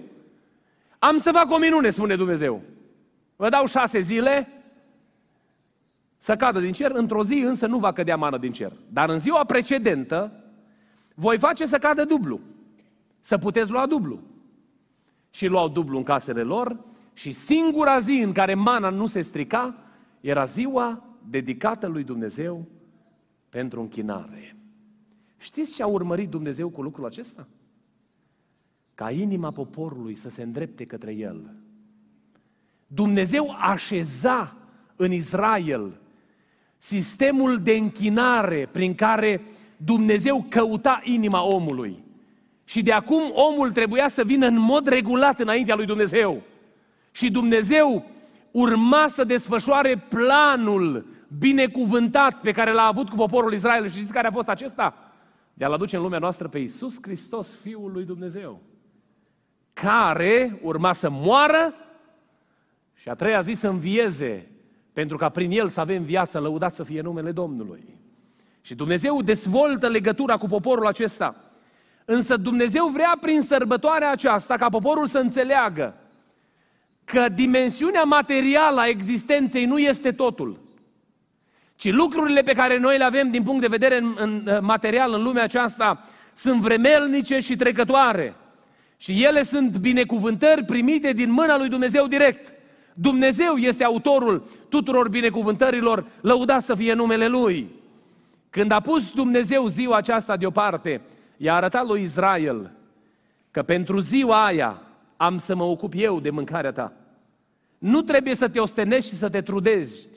am 0.99 1.19
să 1.19 1.31
fac 1.31 1.51
o 1.51 1.57
minune, 1.57 1.89
spune 1.89 2.15
Dumnezeu. 2.15 2.61
Vă 3.35 3.49
dau 3.49 3.65
șase 3.65 3.99
zile 3.99 4.58
să 6.19 6.35
cadă 6.35 6.59
din 6.59 6.71
cer, 6.71 6.91
într-o 6.91 7.23
zi 7.23 7.43
însă 7.45 7.67
nu 7.67 7.79
va 7.79 7.93
cădea 7.93 8.15
mană 8.15 8.37
din 8.37 8.51
cer. 8.51 8.71
Dar 8.87 9.09
în 9.09 9.19
ziua 9.19 9.43
precedentă 9.43 10.43
voi 11.13 11.37
face 11.37 11.65
să 11.65 11.77
cadă 11.77 12.05
dublu, 12.05 12.39
să 13.21 13.37
puteți 13.37 13.71
lua 13.71 13.85
dublu. 13.85 14.19
Și 15.29 15.47
luau 15.47 15.69
dublu 15.69 15.97
în 15.97 16.03
casele 16.03 16.43
lor 16.43 16.79
și 17.13 17.31
singura 17.31 17.99
zi 17.99 18.21
în 18.23 18.31
care 18.31 18.53
mana 18.53 18.89
nu 18.89 19.05
se 19.05 19.21
strica 19.21 19.75
era 20.21 20.45
ziua 20.45 21.03
dedicată 21.29 21.87
lui 21.87 22.03
Dumnezeu 22.03 22.65
pentru 23.49 23.81
închinare. 23.81 24.55
Știți 25.37 25.73
ce 25.73 25.83
a 25.83 25.87
urmărit 25.87 26.29
Dumnezeu 26.29 26.69
cu 26.69 26.81
lucrul 26.81 27.05
acesta? 27.05 27.47
Ca 28.95 29.11
inima 29.11 29.51
poporului 29.51 30.15
să 30.15 30.29
se 30.29 30.41
îndrepte 30.41 30.85
către 30.85 31.13
El. 31.13 31.53
Dumnezeu 32.87 33.55
așeza 33.59 34.55
în 34.95 35.11
Israel 35.11 35.99
sistemul 36.79 37.59
de 37.63 37.71
închinare 37.71 38.69
prin 38.71 38.95
care 38.95 39.41
Dumnezeu 39.77 40.45
căuta 40.49 41.01
inima 41.03 41.43
omului. 41.43 42.03
Și 42.63 42.81
de 42.81 42.91
acum 42.91 43.31
omul 43.33 43.71
trebuia 43.71 44.07
să 44.07 44.23
vină 44.23 44.47
în 44.47 44.59
mod 44.59 44.87
regulat 44.87 45.39
înaintea 45.39 45.75
lui 45.75 45.85
Dumnezeu. 45.85 46.41
Și 47.11 47.31
Dumnezeu 47.31 48.05
urma 48.51 49.07
să 49.07 49.23
desfășoare 49.23 50.05
planul 50.09 51.05
binecuvântat 51.37 52.41
pe 52.41 52.51
care 52.51 52.71
l-a 52.71 52.85
avut 52.85 53.09
cu 53.09 53.15
poporul 53.15 53.53
Israel. 53.53 53.89
Și 53.89 53.95
știți 53.95 54.13
care 54.13 54.27
a 54.27 54.31
fost 54.31 54.47
acesta? 54.47 55.09
de 55.59 55.65
a-L 55.65 55.73
aduce 55.73 55.95
în 55.95 56.01
lumea 56.01 56.19
noastră 56.19 56.47
pe 56.47 56.59
Iisus 56.59 56.97
Hristos, 57.01 57.55
Fiul 57.61 57.91
lui 57.91 58.05
Dumnezeu, 58.05 58.61
care 59.73 60.59
urma 60.61 60.93
să 60.93 61.09
moară 61.09 61.73
și 62.93 63.09
a 63.09 63.13
treia 63.13 63.41
zi 63.41 63.53
să 63.53 63.67
învieze, 63.67 64.51
pentru 64.99 65.17
ca 65.17 65.29
prin 65.29 65.51
El 65.51 65.69
să 65.69 65.79
avem 65.79 66.03
viață, 66.03 66.39
lăudat 66.39 66.75
să 66.75 66.83
fie 66.83 67.01
numele 67.01 67.31
Domnului. 67.31 67.83
Și 68.61 68.75
Dumnezeu 68.75 69.21
dezvoltă 69.21 69.87
legătura 69.87 70.37
cu 70.37 70.47
poporul 70.47 70.87
acesta. 70.87 71.35
Însă 72.05 72.37
Dumnezeu 72.37 72.87
vrea 72.87 73.17
prin 73.21 73.41
sărbătoarea 73.41 74.11
aceasta 74.11 74.55
ca 74.55 74.69
poporul 74.69 75.07
să 75.07 75.17
înțeleagă 75.17 75.95
că 77.03 77.29
dimensiunea 77.29 78.03
materială 78.03 78.79
a 78.79 78.87
existenței 78.87 79.65
nu 79.65 79.77
este 79.77 80.11
totul 80.11 80.59
ci 81.75 81.91
lucrurile 81.91 82.41
pe 82.41 82.53
care 82.53 82.77
noi 82.77 82.97
le 82.97 83.03
avem 83.03 83.31
din 83.31 83.43
punct 83.43 83.61
de 83.61 83.67
vedere 83.67 83.97
în, 83.97 84.15
în, 84.17 84.47
uh, 84.47 84.59
material 84.61 85.13
în 85.13 85.23
lumea 85.23 85.43
aceasta 85.43 86.03
sunt 86.35 86.61
vremelnice 86.61 87.37
și 87.37 87.55
trecătoare. 87.55 88.35
Și 88.97 89.23
ele 89.23 89.43
sunt 89.43 89.77
binecuvântări 89.77 90.63
primite 90.63 91.13
din 91.13 91.31
mâna 91.31 91.57
lui 91.57 91.69
Dumnezeu 91.69 92.07
direct. 92.07 92.53
Dumnezeu 93.01 93.55
este 93.55 93.83
autorul 93.83 94.43
tuturor 94.69 95.09
binecuvântărilor, 95.09 96.05
lăudat 96.21 96.63
să 96.63 96.75
fie 96.75 96.93
numele 96.93 97.27
Lui. 97.27 97.69
Când 98.49 98.71
a 98.71 98.79
pus 98.79 99.11
Dumnezeu 99.11 99.67
ziua 99.67 99.97
aceasta 99.97 100.37
deoparte, 100.37 101.01
i-a 101.37 101.55
arătat 101.55 101.87
lui 101.87 102.01
Israel 102.01 102.71
că 103.51 103.63
pentru 103.63 103.99
ziua 103.99 104.45
aia 104.45 104.81
am 105.17 105.37
să 105.37 105.55
mă 105.55 105.63
ocup 105.63 105.93
eu 105.95 106.19
de 106.19 106.29
mâncarea 106.29 106.71
ta. 106.71 106.93
Nu 107.77 108.01
trebuie 108.01 108.35
să 108.35 108.47
te 108.47 108.59
ostenești 108.59 109.09
și 109.09 109.17
să 109.17 109.29
te 109.29 109.41
trudești. 109.41 110.07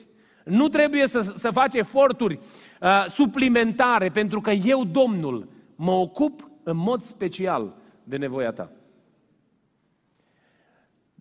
Nu 0.45 0.67
trebuie 0.67 1.07
să, 1.07 1.33
să 1.37 1.51
faci 1.51 1.73
eforturi 1.73 2.39
uh, 2.81 3.05
suplimentare, 3.07 4.09
pentru 4.09 4.41
că 4.41 4.51
eu, 4.51 4.83
Domnul, 4.83 5.47
mă 5.75 5.91
ocup 5.91 6.49
în 6.63 6.77
mod 6.77 7.01
special 7.01 7.73
de 8.03 8.17
nevoia 8.17 8.51
ta. 8.51 8.69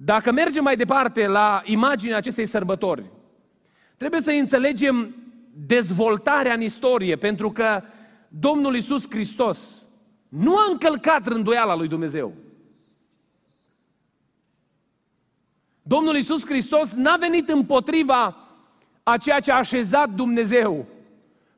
Dacă 0.04 0.32
mergem 0.32 0.62
mai 0.62 0.76
departe 0.76 1.26
la 1.26 1.62
imaginea 1.64 2.16
acestei 2.16 2.46
sărbători, 2.46 3.10
trebuie 3.96 4.20
să 4.20 4.30
înțelegem 4.30 5.14
dezvoltarea 5.66 6.52
în 6.52 6.60
istorie, 6.60 7.16
pentru 7.16 7.50
că 7.50 7.82
Domnul 8.28 8.76
Isus 8.76 9.06
Hristos 9.10 9.82
nu 10.28 10.56
a 10.56 10.66
încălcat 10.70 11.26
rânduiala 11.26 11.76
lui 11.76 11.88
Dumnezeu. 11.88 12.34
Domnul 15.82 16.16
Isus 16.16 16.46
Hristos 16.46 16.92
n-a 16.92 17.16
venit 17.16 17.48
împotriva 17.48 18.36
a 19.02 19.16
ceea 19.16 19.40
ce 19.40 19.52
a 19.52 19.56
așezat 19.56 20.10
Dumnezeu. 20.10 20.86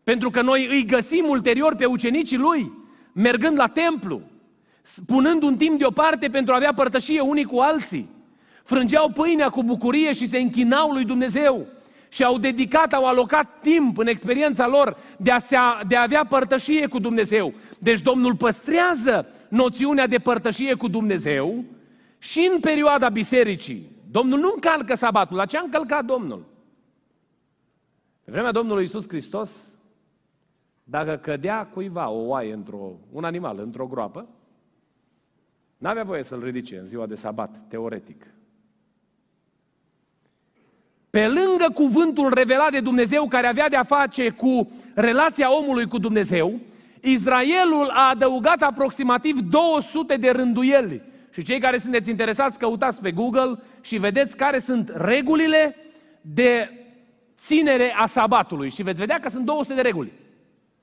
Pentru 0.03 0.31
că 0.31 0.43
noi 0.43 0.67
îi 0.67 0.85
găsim 0.85 1.29
ulterior 1.29 1.75
pe 1.75 1.85
ucenicii 1.85 2.37
lui, 2.37 2.73
mergând 3.13 3.57
la 3.57 3.67
templu, 3.67 4.23
punând 5.07 5.43
un 5.43 5.57
timp 5.57 5.79
deoparte 5.79 6.29
pentru 6.29 6.53
a 6.53 6.57
avea 6.57 6.75
părtășie 6.75 7.21
unii 7.21 7.45
cu 7.45 7.59
alții. 7.59 8.13
Frângeau 8.65 9.11
pâinea 9.11 9.49
cu 9.49 9.63
bucurie 9.63 10.13
și 10.13 10.27
se 10.27 10.39
închinau 10.39 10.91
lui 10.91 11.05
Dumnezeu 11.05 11.67
și 12.09 12.25
au 12.25 12.39
dedicat, 12.39 12.93
au 12.93 13.07
alocat 13.07 13.61
timp 13.61 13.99
în 13.99 14.07
experiența 14.07 14.67
lor 14.67 14.97
de 15.19 15.31
a, 15.31 15.39
se, 15.39 15.57
de 15.89 15.97
a 15.97 16.03
avea 16.03 16.25
părtășie 16.25 16.87
cu 16.87 16.99
Dumnezeu. 16.99 17.55
Deci 17.79 18.01
Domnul 18.01 18.37
păstrează 18.37 19.29
noțiunea 19.49 20.07
de 20.07 20.19
părtășie 20.19 20.75
cu 20.75 20.89
Dumnezeu 20.89 21.65
Și 22.19 22.51
în 22.53 22.61
perioada 22.61 23.09
bisericii, 23.09 23.91
Domnul 24.11 24.39
nu 24.39 24.51
încalcă 24.55 24.95
sabatul. 24.95 25.37
La 25.37 25.47
ce 25.47 25.57
a 25.57 25.63
încălcat 25.63 26.05
Domnul? 26.05 26.45
Pe 28.25 28.31
vremea 28.31 28.53
Domnului 28.53 28.85
Isus 28.85 29.09
Hristos, 29.09 29.75
dacă 30.85 31.17
cădea 31.17 31.67
cuiva 31.67 32.09
o 32.09 32.27
oaie 32.27 32.53
într-o, 32.53 32.93
un 33.13 33.25
animal 33.25 33.59
într-o 33.59 33.87
groapă, 33.87 34.27
n-avea 35.79 36.05
voie 36.05 36.23
să-l 36.23 36.43
ridice 36.43 36.79
în 36.79 36.87
ziua 36.87 37.07
de 37.07 37.15
sabat, 37.15 37.61
teoretic. 37.69 38.34
Pe 41.15 41.27
lângă 41.27 41.67
cuvântul 41.75 42.35
revelat 42.35 42.71
de 42.71 42.81
Dumnezeu 42.81 43.27
care 43.29 43.47
avea 43.47 43.69
de-a 43.69 43.85
face 43.85 44.31
cu 44.31 44.71
relația 44.95 45.57
omului 45.57 45.87
cu 45.87 45.99
Dumnezeu, 45.99 46.61
Israelul 47.01 47.91
a 47.93 48.09
adăugat 48.11 48.63
aproximativ 48.63 49.41
200 49.41 50.17
de 50.17 50.31
rânduieli. 50.31 51.03
Și 51.31 51.43
cei 51.43 51.61
care 51.61 51.79
sunteți 51.79 52.11
interesați, 52.11 52.59
căutați 52.59 53.01
pe 53.01 53.11
Google 53.11 53.59
și 53.81 53.97
vedeți 53.97 54.37
care 54.37 54.59
sunt 54.59 54.93
regulile 54.95 55.77
de 56.21 56.71
ținere 57.39 57.95
a 57.97 58.07
sabatului. 58.07 58.71
Și 58.71 58.83
veți 58.83 59.01
vedea 59.01 59.19
că 59.19 59.29
sunt 59.29 59.45
200 59.45 59.75
de 59.75 59.81
reguli. 59.81 60.13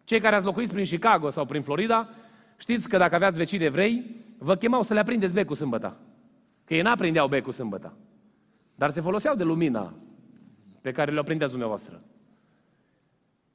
Cei 0.04 0.20
care 0.20 0.36
ați 0.36 0.46
locuit 0.46 0.72
prin 0.72 0.86
Chicago 0.86 1.30
sau 1.30 1.46
prin 1.46 1.62
Florida, 1.62 2.10
știți 2.58 2.90
că 2.90 2.98
dacă 2.98 3.16
aveați 3.16 3.38
vecini 3.38 3.64
evrei, 3.64 4.16
vă 4.38 4.56
chemau 4.56 4.82
să 4.82 4.94
le 4.94 5.00
aprindeți 5.00 5.34
becul 5.34 5.56
sâmbătă. 5.56 5.98
Că 6.66 6.74
ei 6.74 6.82
n-aprindeau 6.82 7.28
becul 7.28 7.54
sâmbătă. 7.54 7.94
Dar 8.76 8.90
se 8.90 9.02
foloseau 9.02 9.36
de 9.36 9.44
lumina 9.44 9.94
pe 10.82 10.92
care 10.92 11.12
le-o 11.12 11.24
prindeați 11.24 11.52
dumneavoastră. 11.52 12.02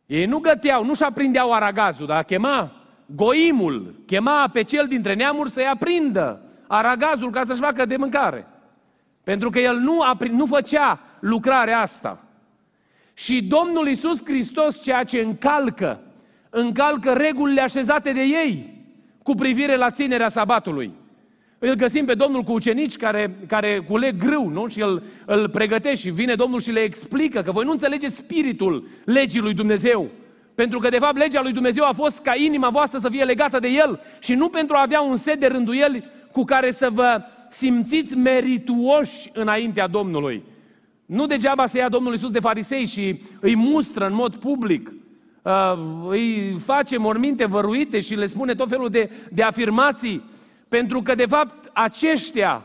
Ei 0.07 0.27
nu 0.27 0.39
găteau, 0.39 0.85
nu-și 0.85 1.03
aprindeau 1.03 1.53
aragazul, 1.53 2.07
dar 2.07 2.25
chema 2.25 2.73
goimul, 3.07 3.95
chema 4.07 4.49
pe 4.53 4.63
cel 4.63 4.87
dintre 4.87 5.15
neamuri 5.15 5.51
să-i 5.51 5.67
aprindă 5.67 6.41
aragazul 6.67 7.31
ca 7.31 7.45
să-și 7.45 7.61
facă 7.61 7.85
de 7.87 7.97
mâncare. 7.97 8.47
Pentru 9.25 9.51
că 9.51 9.59
el 9.59 9.77
nu, 9.77 10.01
aprind, 10.01 10.39
nu 10.39 10.47
făcea 10.47 11.01
lucrarea 11.21 11.81
asta. 11.81 12.25
Și 13.15 13.43
Domnul 13.43 13.87
Iisus 13.87 14.25
Hristos, 14.25 14.83
ceea 14.83 15.05
ce 15.05 15.19
încalcă, 15.19 16.01
încalcă 16.51 17.13
regulile 17.13 17.61
așezate 17.61 18.13
de 18.13 18.21
ei 18.21 18.85
cu 19.23 19.35
privire 19.35 19.77
la 19.77 19.91
ținerea 19.91 20.29
sabatului. 20.29 20.93
Îl 21.59 21.75
găsim 21.75 22.05
pe 22.05 22.15
Domnul 22.15 22.43
cu 22.43 22.53
ucenici 22.53 22.97
care, 22.97 23.37
care 23.47 23.85
culeg 23.89 24.17
grâu, 24.17 24.49
nu? 24.49 24.69
Și 24.69 24.81
îl, 24.81 25.03
îl 25.25 25.49
pregătește 25.49 26.09
și 26.09 26.15
vine 26.15 26.35
Domnul 26.35 26.61
și 26.61 26.71
le 26.71 26.81
explică 26.81 27.43
că 27.43 27.53
voi 27.53 27.65
nu 27.65 27.71
înțelegeți 27.71 28.17
spiritul 28.17 28.89
legii 29.05 29.41
lui 29.41 29.55
Dumnezeu. 29.55 30.11
Pentru 30.55 30.79
că, 30.79 30.89
de 30.89 30.99
fapt, 30.99 31.17
legea 31.17 31.43
lui 31.43 31.53
Dumnezeu 31.53 31.85
a 31.85 31.93
fost 31.93 32.19
ca 32.19 32.33
inima 32.37 32.69
voastră 32.69 32.99
să 32.99 33.09
fie 33.09 33.25
legată 33.25 33.59
de 33.59 33.69
El 33.69 34.01
și 34.19 34.35
nu 34.35 34.49
pentru 34.49 34.77
a 34.77 34.83
avea 34.83 35.01
un 35.01 35.17
set 35.17 35.41
de 35.41 35.47
rânduieli 35.47 36.05
cu 36.33 36.45
care 36.45 36.73
să 36.73 36.91
vă 36.93 37.23
simțiți 37.51 38.17
merituoși 38.17 39.31
înaintea 39.33 39.87
Domnului. 39.87 40.43
Nu 41.07 41.27
degeaba 41.27 41.67
se 41.67 41.79
ia 41.79 41.89
Domnul 41.89 42.13
Iisus 42.13 42.31
de 42.31 42.41
farisei 42.41 42.87
și 42.87 43.21
îi 43.41 43.57
mustră 43.57 44.07
în 44.07 44.15
mod 44.15 44.37
public, 44.37 44.93
uh, 45.43 45.53
îi 46.09 46.57
face 46.65 46.97
morminte 46.97 47.47
văruite 47.47 48.01
și 48.01 48.15
le 48.15 48.27
spune 48.27 48.55
tot 48.55 48.69
felul 48.69 48.89
de, 48.89 49.11
de 49.31 49.43
afirmații 49.43 50.23
pentru 50.69 51.03
că, 51.03 51.15
de 51.15 51.27
fapt, 51.27 51.71
aceștia 51.73 52.65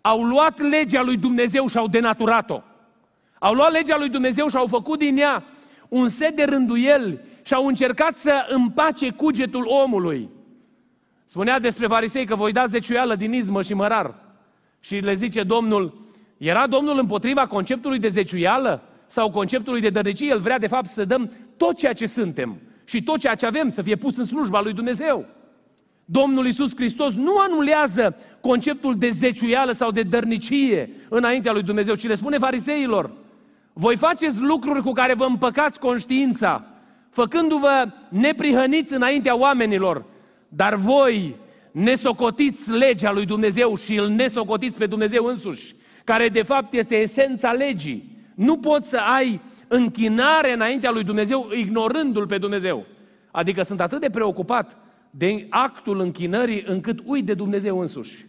au 0.00 0.22
luat 0.22 0.60
legea 0.60 1.02
lui 1.02 1.16
Dumnezeu 1.16 1.66
și 1.66 1.76
au 1.76 1.88
denaturat-o. 1.88 2.62
Au 3.38 3.54
luat 3.54 3.72
legea 3.72 3.96
lui 3.98 4.08
Dumnezeu 4.08 4.48
și 4.48 4.56
au 4.56 4.66
făcut 4.66 4.98
din 4.98 5.18
ea 5.18 5.44
un 5.88 6.08
set 6.08 6.36
de 6.36 6.44
rânduieli 6.44 7.18
și 7.42 7.54
au 7.54 7.66
încercat 7.66 8.16
să 8.16 8.46
împace 8.48 9.10
cugetul 9.10 9.66
omului. 9.66 10.28
Spunea 11.26 11.58
despre 11.58 11.86
farisei 11.86 12.26
că 12.26 12.34
voi 12.34 12.52
da 12.52 12.66
zeciuială 12.66 13.14
din 13.14 13.32
izmă 13.32 13.62
și 13.62 13.74
mărar. 13.74 14.14
Și 14.80 14.96
le 14.96 15.14
zice 15.14 15.42
Domnul, 15.42 16.00
era 16.36 16.66
Domnul 16.66 16.98
împotriva 16.98 17.46
conceptului 17.46 17.98
de 17.98 18.08
zeciuială 18.08 18.82
sau 19.06 19.30
conceptului 19.30 19.80
de 19.80 19.90
dărnicie? 19.90 20.28
El 20.28 20.40
vrea 20.40 20.58
de 20.58 20.66
fapt 20.66 20.88
să 20.88 21.04
dăm 21.04 21.32
tot 21.56 21.76
ceea 21.76 21.92
ce 21.92 22.06
suntem 22.06 22.60
și 22.84 23.02
tot 23.02 23.18
ceea 23.18 23.34
ce 23.34 23.46
avem 23.46 23.68
să 23.68 23.82
fie 23.82 23.96
pus 23.96 24.16
în 24.16 24.24
slujba 24.24 24.60
lui 24.60 24.72
Dumnezeu. 24.72 25.26
Domnul 26.08 26.46
Isus 26.46 26.74
Hristos 26.74 27.12
nu 27.12 27.38
anulează 27.38 28.16
conceptul 28.40 28.98
de 28.98 29.10
zeciuială 29.10 29.72
sau 29.72 29.90
de 29.90 30.02
dărnicie 30.02 30.90
înaintea 31.08 31.52
lui 31.52 31.62
Dumnezeu, 31.62 31.94
ci 31.94 32.06
le 32.06 32.14
spune 32.14 32.38
fariseilor, 32.38 33.10
voi 33.72 33.96
faceți 33.96 34.40
lucruri 34.40 34.82
cu 34.82 34.92
care 34.92 35.14
vă 35.14 35.24
împăcați 35.24 35.78
conștiința, 35.78 36.64
făcându-vă 37.10 37.88
neprihăniți 38.08 38.94
înaintea 38.94 39.36
oamenilor, 39.36 40.04
dar 40.48 40.74
voi 40.74 41.36
nesocotiți 41.70 42.70
legea 42.70 43.12
lui 43.12 43.26
Dumnezeu 43.26 43.76
și 43.76 43.94
îl 43.94 44.08
nesocotiți 44.08 44.78
pe 44.78 44.86
Dumnezeu 44.86 45.24
însuși, 45.24 45.74
care 46.04 46.28
de 46.28 46.42
fapt 46.42 46.72
este 46.72 46.96
esența 46.96 47.52
legii. 47.52 48.18
Nu 48.34 48.56
poți 48.56 48.88
să 48.88 48.98
ai 49.16 49.40
închinare 49.68 50.52
înaintea 50.52 50.90
lui 50.90 51.04
Dumnezeu 51.04 51.50
ignorându-L 51.52 52.26
pe 52.26 52.38
Dumnezeu. 52.38 52.86
Adică 53.30 53.62
sunt 53.62 53.80
atât 53.80 54.00
de 54.00 54.10
preocupat 54.10 54.76
de 55.16 55.46
actul 55.50 56.00
închinării 56.00 56.64
încât 56.66 57.00
uit 57.04 57.26
de 57.26 57.34
Dumnezeu 57.34 57.80
însuși. 57.80 58.26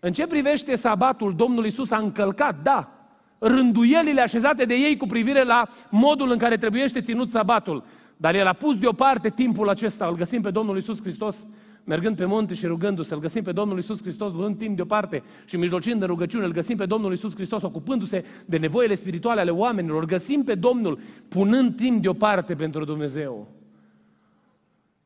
În 0.00 0.12
ce 0.12 0.26
privește 0.26 0.76
sabatul, 0.76 1.34
Domnul 1.34 1.66
Isus 1.66 1.90
a 1.90 1.98
încălcat, 1.98 2.62
da, 2.62 2.92
rânduielile 3.38 4.20
așezate 4.20 4.64
de 4.64 4.74
ei 4.74 4.96
cu 4.96 5.06
privire 5.06 5.42
la 5.42 5.68
modul 5.90 6.30
în 6.30 6.38
care 6.38 6.56
trebuiește 6.56 7.00
ținut 7.00 7.30
sabatul. 7.30 7.84
Dar 8.16 8.34
el 8.34 8.46
a 8.46 8.52
pus 8.52 8.78
deoparte 8.78 9.28
timpul 9.28 9.68
acesta, 9.68 10.06
îl 10.06 10.16
găsim 10.16 10.42
pe 10.42 10.50
Domnul 10.50 10.76
Isus 10.76 11.00
Hristos 11.00 11.46
mergând 11.84 12.16
pe 12.16 12.24
munte 12.24 12.54
și 12.54 12.66
rugându-se, 12.66 13.14
îl 13.14 13.20
găsim 13.20 13.42
pe 13.42 13.52
Domnul 13.52 13.78
Isus 13.78 14.02
Hristos 14.02 14.32
luând 14.32 14.58
timp 14.58 14.76
deoparte 14.76 15.22
și 15.46 15.56
mijlocind 15.56 16.00
în 16.00 16.06
rugăciune, 16.06 16.44
îl 16.44 16.52
găsim 16.52 16.76
pe 16.76 16.86
Domnul 16.86 17.12
Isus 17.12 17.34
Hristos 17.34 17.62
ocupându-se 17.62 18.24
de 18.46 18.56
nevoile 18.56 18.94
spirituale 18.94 19.40
ale 19.40 19.50
oamenilor, 19.50 20.00
îl 20.00 20.06
găsim 20.06 20.44
pe 20.44 20.54
Domnul 20.54 20.98
punând 21.28 21.76
timp 21.76 22.02
deoparte 22.02 22.54
pentru 22.54 22.84
Dumnezeu. 22.84 23.57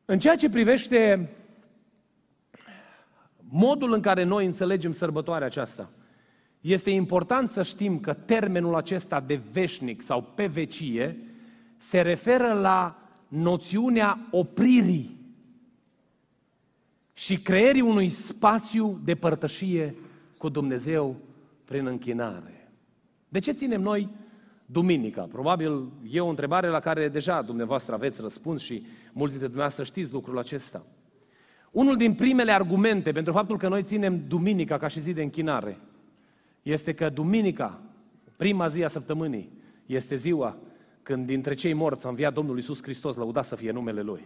În 0.05 0.19
ceea 0.19 0.35
ce 0.35 0.49
privește 0.49 1.29
modul 3.49 3.93
în 3.93 4.01
care 4.01 4.23
noi 4.23 4.45
înțelegem 4.45 4.91
sărbătoarea 4.91 5.47
aceasta, 5.47 5.89
este 6.61 6.89
important 6.89 7.49
să 7.49 7.63
știm 7.63 7.99
că 7.99 8.13
termenul 8.13 8.75
acesta 8.75 9.19
de 9.19 9.41
veșnic 9.51 10.01
sau 10.01 10.23
pe 10.23 10.45
vecie 10.45 11.17
se 11.77 12.01
referă 12.01 12.53
la 12.53 12.97
noțiunea 13.27 14.27
opririi 14.31 15.21
și 17.13 17.37
creierii 17.37 17.81
unui 17.81 18.09
spațiu 18.09 18.99
de 19.03 19.15
părtășie 19.15 19.95
cu 20.37 20.49
Dumnezeu 20.49 21.15
prin 21.65 21.85
închinare. 21.85 22.71
De 23.29 23.39
ce 23.39 23.51
ținem 23.51 23.81
noi 23.81 24.09
duminica? 24.65 25.21
Probabil 25.21 25.91
e 26.09 26.19
o 26.19 26.27
întrebare 26.27 26.67
la 26.67 26.79
care 26.79 27.09
deja 27.09 27.41
dumneavoastră 27.41 27.93
aveți 27.93 28.21
răspuns 28.21 28.61
și 28.61 28.85
mulți 29.11 29.31
dintre 29.31 29.47
dumneavoastră 29.47 29.83
știți 29.83 30.13
lucrul 30.13 30.37
acesta. 30.37 30.85
Unul 31.71 31.97
din 31.97 32.13
primele 32.13 32.51
argumente 32.51 33.11
pentru 33.11 33.33
faptul 33.33 33.57
că 33.57 33.67
noi 33.67 33.83
ținem 33.83 34.23
duminica 34.27 34.77
ca 34.77 34.87
și 34.87 34.99
zi 34.99 35.13
de 35.13 35.21
închinare 35.21 35.77
este 36.61 36.93
că 36.93 37.09
duminica, 37.09 37.79
prima 38.37 38.67
zi 38.67 38.83
a 38.83 38.87
săptămânii, 38.87 39.51
este 39.85 40.15
ziua 40.15 40.57
când 41.03 41.25
dintre 41.25 41.53
cei 41.53 41.73
morți 41.73 42.05
a 42.05 42.09
înviat 42.09 42.33
Domnul 42.33 42.57
Isus 42.57 42.81
Hristos, 42.81 43.15
lăudat 43.15 43.45
să 43.45 43.55
fie 43.55 43.71
numele 43.71 44.01
Lui. 44.01 44.21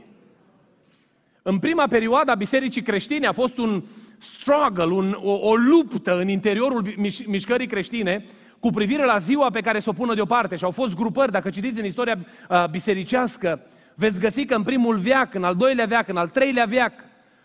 În 1.41 1.59
prima 1.59 1.87
perioadă 1.87 2.31
a 2.31 2.35
bisericii 2.35 2.81
creștine 2.81 3.27
a 3.27 3.31
fost 3.31 3.57
un 3.57 3.83
struggle, 4.17 4.93
un, 4.93 5.17
o, 5.21 5.31
o 5.31 5.55
luptă 5.55 6.19
în 6.19 6.27
interiorul 6.27 6.93
miș, 6.97 7.25
mișcării 7.25 7.67
creștine 7.67 8.25
cu 8.59 8.69
privire 8.69 9.05
la 9.05 9.17
ziua 9.17 9.49
pe 9.49 9.61
care 9.61 9.79
să 9.79 9.89
o 9.89 9.93
pună 9.93 10.13
deoparte. 10.13 10.55
Și 10.55 10.63
au 10.63 10.71
fost 10.71 10.95
grupări, 10.95 11.31
dacă 11.31 11.49
citiți 11.49 11.79
în 11.79 11.85
istoria 11.85 12.17
uh, 12.49 12.65
bisericească, 12.69 13.61
veți 13.95 14.19
găsi 14.19 14.45
că 14.45 14.55
în 14.55 14.63
primul 14.63 14.97
veac, 14.97 15.33
în 15.33 15.43
al 15.43 15.55
doilea 15.55 15.85
veac, 15.85 16.07
în 16.07 16.17
al 16.17 16.27
treilea 16.27 16.65
veac, 16.65 16.93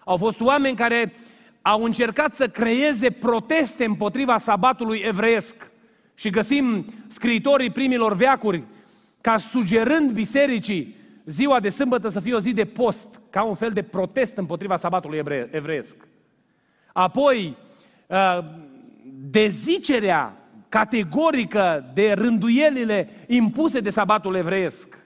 au 0.04 0.16
fost 0.16 0.40
oameni 0.40 0.76
care 0.76 1.12
au 1.62 1.84
încercat 1.84 2.34
să 2.34 2.48
creeze 2.48 3.10
proteste 3.10 3.84
împotriva 3.84 4.38
sabatului 4.38 5.02
evreiesc. 5.06 5.54
Și 6.14 6.30
găsim 6.30 6.84
scriitorii 7.08 7.70
primilor 7.70 8.14
veacuri 8.14 8.62
ca 9.20 9.36
sugerând 9.36 10.10
bisericii 10.10 10.96
ziua 11.24 11.60
de 11.60 11.68
sâmbătă 11.68 12.08
să 12.08 12.20
fie 12.20 12.34
o 12.34 12.38
zi 12.38 12.52
de 12.52 12.64
post, 12.64 13.20
ca 13.30 13.42
un 13.42 13.54
fel 13.54 13.70
de 13.70 13.82
protest 13.82 14.36
împotriva 14.36 14.76
sabatului 14.76 15.22
evreiesc. 15.50 15.96
Apoi, 16.92 17.56
uh, 18.06 18.38
dezicerea 19.30 20.36
categorică 20.72 21.90
de 21.94 22.12
rânduielile 22.12 23.08
impuse 23.26 23.80
de 23.80 23.90
sabatul 23.90 24.34
evreiesc. 24.34 24.98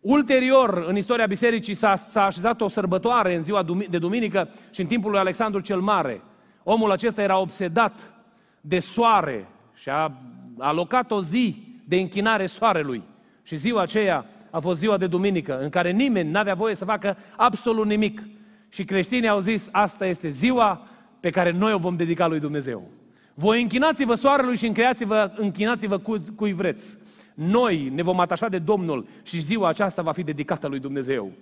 Ulterior, 0.00 0.84
în 0.88 0.96
istoria 0.96 1.26
bisericii 1.26 1.74
s-a, 1.74 1.96
s-a 1.96 2.24
așezat 2.24 2.60
o 2.60 2.68
sărbătoare 2.68 3.34
în 3.34 3.42
ziua 3.42 3.64
de 3.88 3.98
duminică 3.98 4.48
și 4.70 4.80
în 4.80 4.86
timpul 4.86 5.10
lui 5.10 5.20
Alexandru 5.20 5.60
cel 5.60 5.80
Mare. 5.80 6.22
Omul 6.62 6.90
acesta 6.90 7.22
era 7.22 7.38
obsedat 7.38 8.14
de 8.60 8.78
soare 8.78 9.48
și 9.74 9.88
a 9.88 10.12
alocat 10.58 11.10
o 11.10 11.20
zi 11.20 11.56
de 11.84 11.96
închinare 11.96 12.46
soarelui. 12.46 13.02
Și 13.42 13.56
ziua 13.56 13.82
aceea 13.82 14.26
a 14.50 14.60
fost 14.60 14.78
ziua 14.78 14.96
de 14.96 15.06
duminică, 15.06 15.58
în 15.60 15.68
care 15.68 15.90
nimeni 15.90 16.30
n-avea 16.30 16.54
voie 16.54 16.74
să 16.74 16.84
facă 16.84 17.16
absolut 17.36 17.86
nimic. 17.86 18.22
Și 18.68 18.84
creștinii 18.84 19.28
au 19.28 19.38
zis, 19.38 19.68
asta 19.72 20.06
este 20.06 20.28
ziua 20.28 20.86
pe 21.20 21.30
care 21.30 21.50
noi 21.50 21.72
o 21.72 21.78
vom 21.78 21.96
dedica 21.96 22.26
lui 22.26 22.40
Dumnezeu. 22.40 22.90
Voi 23.38 23.62
închinați-vă 23.62 24.14
soarelui 24.14 24.56
și 24.56 24.66
închinați-vă, 24.66 25.32
închinați-vă 25.36 25.98
cu, 25.98 26.16
cui 26.36 26.52
vreți. 26.52 26.98
Noi 27.34 27.88
ne 27.94 28.02
vom 28.02 28.20
atașa 28.20 28.48
de 28.48 28.58
Domnul 28.58 29.06
și 29.22 29.40
ziua 29.40 29.68
aceasta 29.68 30.02
va 30.02 30.12
fi 30.12 30.22
dedicată 30.22 30.66
lui 30.66 30.78
Dumnezeu. 30.78 31.32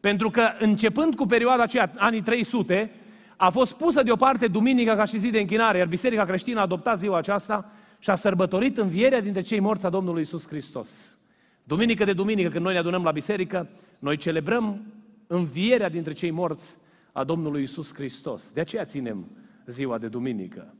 Pentru 0.00 0.30
că 0.30 0.48
începând 0.58 1.14
cu 1.14 1.26
perioada 1.26 1.62
aceea, 1.62 1.92
anii 1.96 2.22
300, 2.22 2.90
a 3.36 3.50
fost 3.50 3.72
pusă 3.72 4.02
deoparte 4.02 4.46
duminica 4.46 4.94
ca 4.94 5.04
și 5.04 5.18
zi 5.18 5.30
de 5.30 5.40
închinare, 5.40 5.78
iar 5.78 5.86
Biserica 5.86 6.24
creștină 6.24 6.58
a 6.58 6.62
adoptat 6.62 6.98
ziua 6.98 7.18
aceasta 7.18 7.70
și 7.98 8.10
a 8.10 8.14
sărbătorit 8.14 8.78
învierea 8.78 9.20
dintre 9.20 9.40
cei 9.40 9.60
morți 9.60 9.86
a 9.86 9.90
Domnului 9.90 10.22
Isus 10.22 10.46
Hristos. 10.46 11.16
Duminică 11.64 12.04
de 12.04 12.12
duminică, 12.12 12.48
când 12.48 12.64
noi 12.64 12.72
ne 12.72 12.78
adunăm 12.78 13.02
la 13.02 13.10
biserică, 13.10 13.68
noi 13.98 14.16
celebrăm 14.16 14.92
învierea 15.26 15.88
dintre 15.88 16.12
cei 16.12 16.30
morți 16.30 16.76
a 17.12 17.24
Domnului 17.24 17.62
Isus 17.62 17.94
Hristos. 17.94 18.50
De 18.50 18.60
aceea 18.60 18.84
ținem 18.84 19.26
ziua 19.66 19.98
de 19.98 20.08
duminică. 20.08 20.74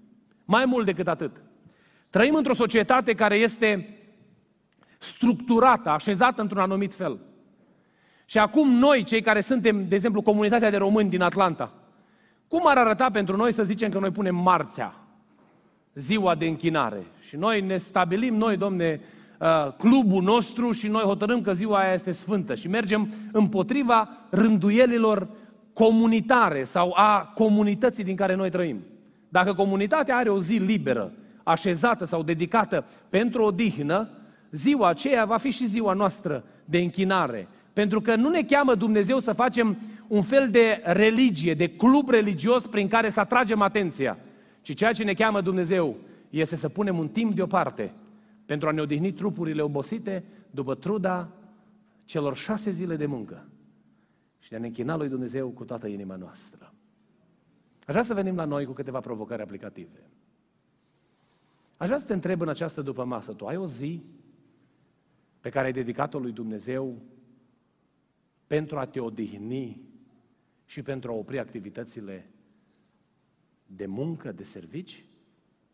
Mai 0.45 0.65
mult 0.65 0.85
decât 0.85 1.09
atât, 1.09 1.31
trăim 2.11 2.35
într-o 2.35 2.55
societate 2.55 3.13
care 3.13 3.37
este 3.37 3.97
structurată, 4.99 5.91
așezată 5.91 6.41
într-un 6.41 6.61
anumit 6.61 6.95
fel. 6.95 7.19
Și 8.25 8.39
acum 8.39 8.71
noi, 8.71 9.03
cei 9.05 9.23
care 9.23 9.41
suntem, 9.41 9.89
de 9.89 9.95
exemplu, 9.95 10.23
comunitatea 10.23 10.71
de 10.71 10.77
români 10.77 11.11
din 11.11 11.21
Atlanta, 11.21 11.73
cum 12.49 12.67
ar 12.67 12.79
arăta 12.79 13.11
pentru 13.11 13.37
noi 13.37 13.53
să 13.53 13.65
zicem 13.65 13.91
că 13.91 13.99
noi 13.99 14.11
punem 14.11 14.35
marțea, 14.35 14.95
ziua 15.95 16.35
de 16.35 16.47
închinare? 16.47 17.07
Și 17.29 17.37
noi 17.37 17.61
ne 17.61 17.77
stabilim, 17.77 18.35
noi, 18.35 18.57
domne, 18.57 19.01
uh, 19.39 19.73
clubul 19.79 20.23
nostru 20.23 20.73
și 20.73 20.89
noi 20.89 21.03
hotărâm 21.03 21.41
că 21.41 21.53
ziua 21.53 21.79
aia 21.79 21.93
este 21.93 22.13
sfântă 22.13 22.55
și 22.55 22.69
mergem 22.69 23.13
împotriva 23.33 24.09
rânduielilor 24.31 25.29
comunitare 25.73 26.65
sau 26.65 26.93
a 26.97 27.33
comunității 27.35 28.05
din 28.05 28.17
care 28.17 28.35
noi 28.35 28.51
trăim. 28.51 28.81
Dacă 29.33 29.55
comunitatea 29.55 30.17
are 30.17 30.29
o 30.29 30.41
zi 30.41 30.55
liberă, 30.55 31.13
așezată 31.43 32.05
sau 32.05 32.23
dedicată 32.23 32.85
pentru 33.09 33.43
o 33.43 33.51
dihnă, 33.51 34.09
ziua 34.51 34.89
aceea 34.89 35.25
va 35.25 35.37
fi 35.37 35.51
și 35.51 35.67
ziua 35.67 35.93
noastră 35.93 36.45
de 36.65 36.79
închinare. 36.79 37.49
Pentru 37.73 38.01
că 38.01 38.17
nu 38.17 38.29
ne 38.29 38.43
cheamă 38.43 38.75
Dumnezeu 38.75 39.19
să 39.19 39.33
facem 39.33 39.77
un 40.09 40.23
fel 40.23 40.51
de 40.51 40.81
religie, 40.85 41.55
de 41.55 41.69
club 41.69 42.09
religios 42.09 42.67
prin 42.67 42.89
care 42.89 43.11
să 43.11 43.21
atragem 43.21 43.61
atenția, 43.61 44.19
ci 44.63 44.75
ceea 44.75 44.93
ce 44.93 45.05
ne 45.05 45.13
cheamă 45.13 45.41
Dumnezeu 45.41 45.97
este 46.31 46.57
să 46.57 46.69
punem 46.69 46.99
un 46.99 47.09
timp 47.09 47.35
deoparte 47.35 47.93
pentru 48.47 48.69
a 48.69 48.73
ne 48.73 48.81
odihni 48.81 49.13
trupurile 49.13 49.63
obosite 49.63 50.25
după 50.51 50.75
truda 50.75 51.29
celor 52.05 52.37
șase 52.37 52.71
zile 52.71 52.97
de 52.97 53.07
muncă 53.07 53.47
și 54.39 54.51
de 54.51 54.57
a 54.57 54.59
ne 54.59 54.67
închina 54.67 54.97
lui 54.97 55.09
Dumnezeu 55.09 55.49
cu 55.49 55.65
toată 55.65 55.87
inima 55.87 56.17
noastră. 56.17 56.72
Aș 57.87 57.95
vrea 57.95 58.03
să 58.03 58.15
venim 58.15 58.35
la 58.35 58.45
noi 58.45 58.65
cu 58.65 58.73
câteva 58.73 59.01
provocări 59.01 59.43
aplicative. 59.43 60.11
Aș 61.77 61.87
vrea 61.87 61.99
să 61.99 62.07
te 62.07 62.13
întreb 62.13 62.41
în 62.41 62.49
această 62.49 62.83
după 62.83 63.05
masă, 63.05 63.33
tu 63.33 63.47
ai 63.47 63.57
o 63.57 63.67
zi 63.67 64.03
pe 65.41 65.51
care 65.51 65.67
ai 65.67 65.73
dedicat-o 65.73 66.19
lui 66.19 66.33
Dumnezeu 66.33 67.03
pentru 68.47 68.79
a 68.79 68.87
te 68.87 69.01
odihni 69.01 69.81
și 70.65 70.83
pentru 70.83 71.11
a 71.11 71.15
opri 71.15 71.39
activitățile 71.39 72.31
de 73.67 73.87
muncă, 73.87 74.33
de 74.33 74.45
servici? 74.45 75.05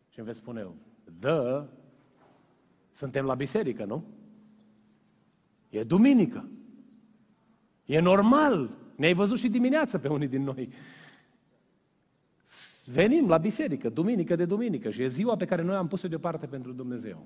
Și 0.09 0.19
îmi 0.19 0.27
veți 0.27 0.39
spune 0.39 0.59
eu, 0.59 0.75
dă, 1.19 1.67
suntem 2.93 3.25
la 3.25 3.35
biserică, 3.35 3.85
nu? 3.85 4.03
E 5.69 5.83
duminică. 5.83 6.49
E 7.85 7.99
normal. 7.99 8.77
Ne-ai 8.95 9.13
văzut 9.13 9.37
și 9.37 9.49
dimineața 9.49 9.99
pe 9.99 10.07
unii 10.07 10.27
din 10.27 10.43
noi. 10.43 10.69
Venim 12.91 13.27
la 13.27 13.37
biserică, 13.37 13.89
duminică 13.89 14.35
de 14.35 14.45
duminică 14.45 14.89
și 14.89 15.01
e 15.01 15.07
ziua 15.07 15.35
pe 15.35 15.45
care 15.45 15.61
noi 15.61 15.75
am 15.75 15.87
pus-o 15.87 16.07
deoparte 16.07 16.45
pentru 16.45 16.71
Dumnezeu. 16.71 17.25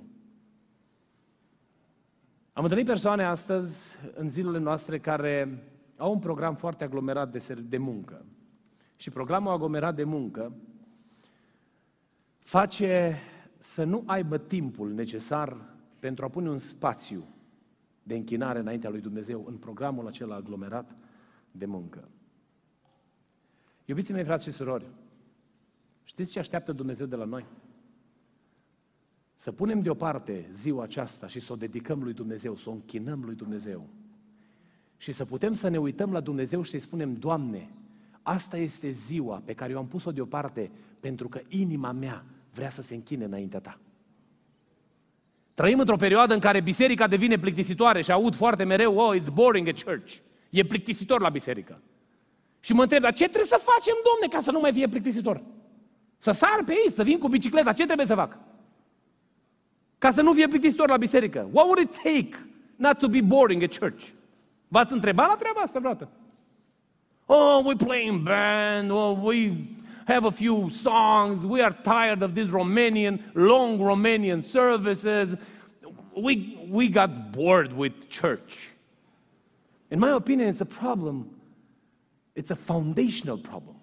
Am 2.54 2.64
întâlnit 2.64 2.88
persoane 2.88 3.24
astăzi, 3.24 3.78
în 4.16 4.30
zilele 4.30 4.58
noastre, 4.58 5.00
care 5.00 5.64
au 5.98 6.12
un 6.12 6.20
program 6.20 6.56
foarte 6.56 6.84
aglomerat 6.84 7.32
de, 7.32 7.62
de 7.68 7.78
muncă. 7.78 8.26
Și 8.96 9.10
programul 9.10 9.52
aglomerat 9.52 9.96
de 9.96 10.04
muncă 10.04 10.54
face 12.38 13.18
să 13.58 13.84
nu 13.84 14.04
aibă 14.06 14.38
timpul 14.38 14.94
necesar 14.94 15.58
pentru 16.00 16.26
a 16.26 16.30
pune 16.30 16.50
un 16.50 16.58
spațiu 16.58 17.24
de 18.04 18.16
închinare 18.16 18.60
înaintea 18.60 18.90
lui 18.90 19.02
Dumnezeu 19.02 19.46
în 19.48 19.56
programul 19.56 20.08
acela 20.08 20.36
aglomerat 20.36 20.96
de 21.52 21.66
muncă. 21.66 22.08
Iubiții 23.86 24.14
mei, 24.14 24.24
frați 24.24 24.44
și 24.44 24.52
surori, 24.52 24.86
știți 26.04 26.32
ce 26.32 26.40
așteaptă 26.40 26.72
Dumnezeu 26.72 27.06
de 27.06 27.16
la 27.16 27.26
noi? 27.26 27.46
Să 29.38 29.52
punem 29.52 29.80
deoparte 29.80 30.50
ziua 30.54 30.84
aceasta 30.84 31.28
și 31.28 31.40
să 31.40 31.54
o 31.54 31.56
dedicăm 31.56 32.04
lui 32.04 32.14
Dumnezeu, 32.14 32.56
să 32.56 32.70
o 32.70 32.72
închinăm 32.72 33.24
lui 33.26 33.36
Dumnezeu. 33.36 33.88
Și 34.98 35.12
să 35.12 35.26
putem 35.26 35.54
să 35.54 35.68
ne 35.68 35.78
uităm 35.78 36.12
la 36.12 36.20
Dumnezeu 36.20 36.62
și 36.62 36.70
să-i 36.70 36.80
spunem, 36.80 37.14
Doamne, 37.14 37.70
asta 38.22 38.58
este 38.58 38.90
ziua 38.90 39.42
pe 39.46 39.54
care 39.54 39.72
eu 39.72 39.78
am 39.78 39.88
pus-o 39.88 40.12
deoparte 40.12 40.72
pentru 41.00 41.28
că 41.28 41.42
inima 41.48 41.92
mea 41.92 42.26
vrea 42.54 42.70
să 42.70 42.82
se 42.82 42.94
închine 42.94 43.26
înaintea 43.26 43.60
Ta. 43.60 43.80
Trăim 45.54 45.80
într-o 45.80 45.96
perioadă 45.96 46.34
în 46.34 46.40
care 46.40 46.62
biserica 46.62 47.08
devine 47.08 47.40
plictisitoare 47.40 48.02
și 48.02 48.12
aud 48.12 48.36
foarte 48.36 48.64
mereu, 48.64 48.98
oh, 48.98 49.20
it's 49.20 49.34
boring 49.34 49.68
at 49.68 49.84
church. 49.84 50.16
E 50.50 50.66
plictisitor 50.66 51.22
la 51.22 51.30
biserică. 51.30 51.82
Și 52.60 52.74
mă 52.74 52.82
întreb, 52.82 53.02
dar 53.02 53.14
ce 53.14 53.24
trebuie 53.24 53.46
să 53.46 53.62
facem, 53.76 53.96
domne, 54.04 54.36
ca 54.36 54.42
să 54.42 54.52
nu 54.52 54.60
mai 54.60 54.72
fie 54.72 54.88
plictisitor? 54.88 55.44
Să 56.24 56.32
sar 56.32 56.64
pe 56.66 56.72
ei, 56.72 56.92
să 56.92 57.04
vin 57.04 57.18
cu 57.18 57.28
bicicleta, 57.28 57.74
ce 57.74 57.86
trebuie 57.86 58.06
să 58.06 58.16
fac? 58.16 58.38
Ca 59.98 60.12
să 60.12 60.22
nu 60.22 60.34
fie 60.34 60.48
plictisitor 60.48 60.90
la 60.90 60.98
biserică. 60.98 61.50
What 61.52 61.66
would 61.66 61.80
it 61.80 61.96
take 61.96 62.46
not 62.76 62.98
to 62.98 63.08
be 63.08 63.22
boring 63.22 63.64
at 63.64 63.78
church? 63.78 64.08
V-ați 64.68 64.94
întrebat 64.94 65.28
la 65.28 65.36
treaba 65.36 65.60
asta 65.60 65.80
vreodată? 65.80 66.10
Oh, 67.26 67.62
we 67.66 67.76
play 67.76 68.06
in 68.06 68.24
band, 68.24 68.92
oh, 68.92 69.18
we 69.22 69.54
have 70.06 70.26
a 70.26 70.32
few 70.32 70.70
songs, 70.70 71.44
we 71.44 71.64
are 71.64 71.78
tired 71.84 72.22
of 72.22 72.34
these 72.34 72.52
Romanian, 72.52 73.20
long 73.34 73.80
Romanian 73.80 74.42
services. 74.42 75.30
We, 76.16 76.58
we 76.70 76.88
got 76.88 77.10
bored 77.32 77.72
with 77.78 77.94
church. 78.08 78.70
In 79.88 80.00
my 80.00 80.12
opinion, 80.12 80.48
it's 80.50 80.62
a 80.62 80.80
problem. 80.82 81.30
It's 82.36 82.52
a 82.52 82.56
foundational 82.56 83.38
problem 83.38 83.76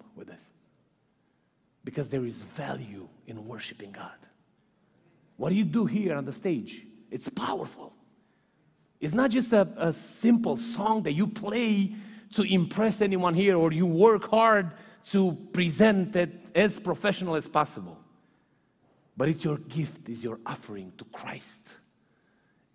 Because 1.83 2.09
there 2.09 2.25
is 2.25 2.41
value 2.55 3.07
in 3.27 3.47
worshiping 3.47 3.91
God. 3.91 4.19
What 5.37 5.53
you 5.53 5.63
do 5.63 5.85
here 5.85 6.15
on 6.15 6.25
the 6.25 6.33
stage? 6.33 6.85
It's 7.09 7.29
powerful. 7.29 7.93
It's 8.99 9.13
not 9.13 9.31
just 9.31 9.51
a, 9.51 9.67
a 9.77 9.93
simple 9.93 10.57
song 10.57 11.03
that 11.03 11.13
you 11.13 11.27
play 11.27 11.95
to 12.35 12.43
impress 12.43 13.01
anyone 13.01 13.33
here 13.33 13.57
or 13.57 13.71
you 13.71 13.85
work 13.85 14.29
hard 14.29 14.71
to 15.11 15.35
present 15.51 16.15
it 16.15 16.31
as 16.55 16.79
professional 16.79 17.35
as 17.35 17.47
possible. 17.47 17.97
But 19.17 19.29
it's 19.29 19.43
your 19.43 19.57
gift, 19.57 20.07
it's 20.07 20.23
your 20.23 20.39
offering 20.45 20.93
to 20.97 21.05
Christ 21.05 21.77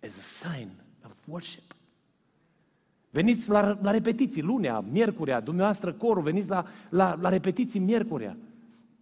as 0.03 0.17
a 0.17 0.21
sign 0.21 0.71
of 1.03 1.11
worship. 1.27 1.73
Veniți 3.09 3.49
la, 3.49 3.77
la 3.81 3.91
repetiții 3.91 4.41
lunea, 4.41 4.79
miercurea, 4.79 5.39
dumneavoastră 5.39 5.93
corul, 5.93 6.23
veniți 6.23 6.49
la, 6.49 6.65
la, 6.89 7.17
la 7.21 7.29
repetiții 7.29 7.79
miercurea. 7.79 8.37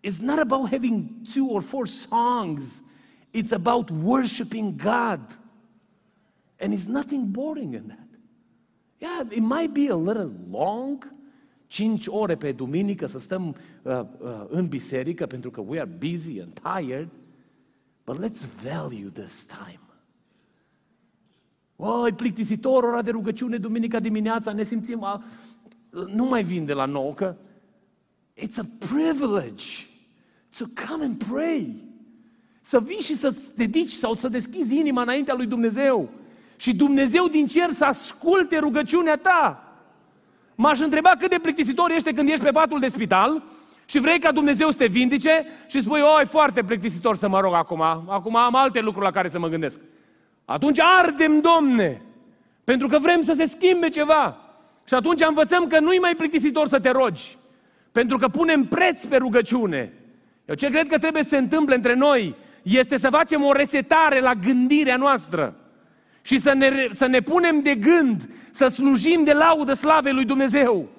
It's 0.06 0.22
not 0.22 0.40
about 0.40 0.70
having 0.70 1.26
two 1.34 1.48
or 1.56 1.62
four 1.62 1.88
songs 1.88 2.82
It's 3.36 3.52
about 3.52 3.92
worshiping 3.92 4.78
God. 4.78 5.20
And 6.58 6.74
it's 6.74 6.88
nothing 6.88 7.26
boring 7.26 7.74
in 7.74 7.90
that. 7.90 8.08
Yeah, 9.02 9.24
it 9.30 9.44
might 9.44 9.74
be 9.74 9.88
a 9.88 9.96
little 9.96 10.32
long, 10.50 11.14
cinci 11.68 12.08
ore 12.08 12.36
pe 12.36 12.52
duminică 12.52 13.06
să 13.06 13.20
stăm 13.20 13.56
uh, 13.84 14.02
uh, 14.20 14.46
în 14.48 14.68
biserică 14.68 15.26
pentru 15.26 15.52
că 15.52 15.62
we 15.62 15.80
are 15.80 15.90
busy 15.98 16.40
and 16.40 16.60
tired, 16.62 17.10
but 18.06 18.20
let's 18.20 18.46
value 18.64 19.10
this 19.10 19.46
time. 19.46 19.80
Oh, 21.76 22.08
e 22.08 22.14
plictisitor 22.14 22.84
ora 22.84 23.02
de 23.02 23.12
rugăciune 23.12 23.58
duminica 23.58 24.00
dimineața, 24.00 24.52
ne 24.54 24.64
simțim, 24.64 25.02
uh, 25.02 26.06
nu 26.08 26.26
mai 26.26 26.44
vin 26.44 26.66
de 26.66 26.74
la 26.74 26.86
nou, 26.86 27.14
că 27.14 27.36
it's 28.36 28.58
a 28.58 28.66
privilege 28.78 29.66
to 30.58 30.66
come 30.88 31.04
and 31.04 31.24
pray. 31.30 31.76
Să 32.62 32.80
vii 32.80 33.02
și 33.02 33.16
să-ți 33.16 33.56
dedici 33.56 33.92
sau 33.92 34.16
să 34.16 34.28
deschizi 34.28 34.76
inima 34.76 35.02
înaintea 35.02 35.34
lui 35.34 35.46
Dumnezeu. 35.46 36.10
Și 36.56 36.76
Dumnezeu 36.76 37.28
din 37.28 37.48
cer 37.48 37.72
să 37.72 37.86
asculte 37.86 38.58
rugăciunea 38.58 39.18
ta. 39.18 39.74
M-aș 40.56 40.80
întreba 40.80 41.10
cât 41.20 41.30
de 41.30 41.40
plictisitor 41.42 41.92
ești 41.92 42.14
când 42.14 42.30
ești 42.30 42.44
pe 42.44 42.52
patul 42.52 42.80
de 42.80 42.88
spital 42.88 43.44
și 43.86 44.00
vrei 44.00 44.20
ca 44.20 44.32
Dumnezeu 44.32 44.72
să 44.72 44.78
te 44.78 44.86
vindice 44.86 45.46
și 45.68 45.82
spui, 45.82 46.02
o, 46.02 46.22
e 46.22 46.24
foarte 46.24 46.64
plictisitor 46.64 47.16
să 47.16 47.28
mă 47.28 47.40
rog 47.40 47.54
acum, 47.54 47.82
acum 48.08 48.36
am 48.36 48.56
alte 48.56 48.80
lucruri 48.80 49.06
la 49.06 49.12
care 49.12 49.30
să 49.30 49.40
mă 49.40 49.48
gândesc. 49.48 49.80
Atunci 50.46 50.80
ardem, 50.80 51.42
Domne, 51.42 52.02
pentru 52.64 52.88
că 52.88 53.00
vrem 53.00 53.22
să 53.22 53.34
se 53.38 53.46
schimbe 53.46 53.90
ceva. 53.90 54.38
Și 54.88 54.94
atunci 54.94 55.22
învățăm 55.28 55.68
că 55.68 55.80
nu-i 55.80 56.00
mai 56.00 56.16
plictisitor 56.16 56.68
să 56.68 56.80
te 56.80 56.90
rogi, 56.90 57.38
Pentru 57.92 58.18
că 58.18 58.28
punem 58.28 58.66
preț 58.66 59.06
pe 59.06 59.16
rugăciune. 59.16 59.94
Eu 60.46 60.56
ce 60.56 60.70
cred 60.70 60.88
că 60.88 60.98
trebuie 60.98 61.24
să 61.24 61.30
se 61.30 61.38
întâmple 61.38 61.76
între 61.76 61.94
noi 61.94 62.36
este 62.62 62.98
să 62.98 63.10
facem 63.10 63.44
o 63.44 63.52
resetare 63.52 64.20
la 64.20 64.34
gândirea 64.34 64.96
noastră 64.96 65.56
și 66.22 66.38
să 66.38 66.54
ne, 66.54 66.88
să 66.94 67.06
ne 67.06 67.20
punem 67.20 67.62
de 67.62 67.76
gând 67.76 68.30
să 68.52 68.68
slujim 68.68 69.24
de 69.24 69.34
laudă 69.34 69.74
slavei 69.74 70.14
lui 70.14 70.26
Dumnezeu. 70.26 70.90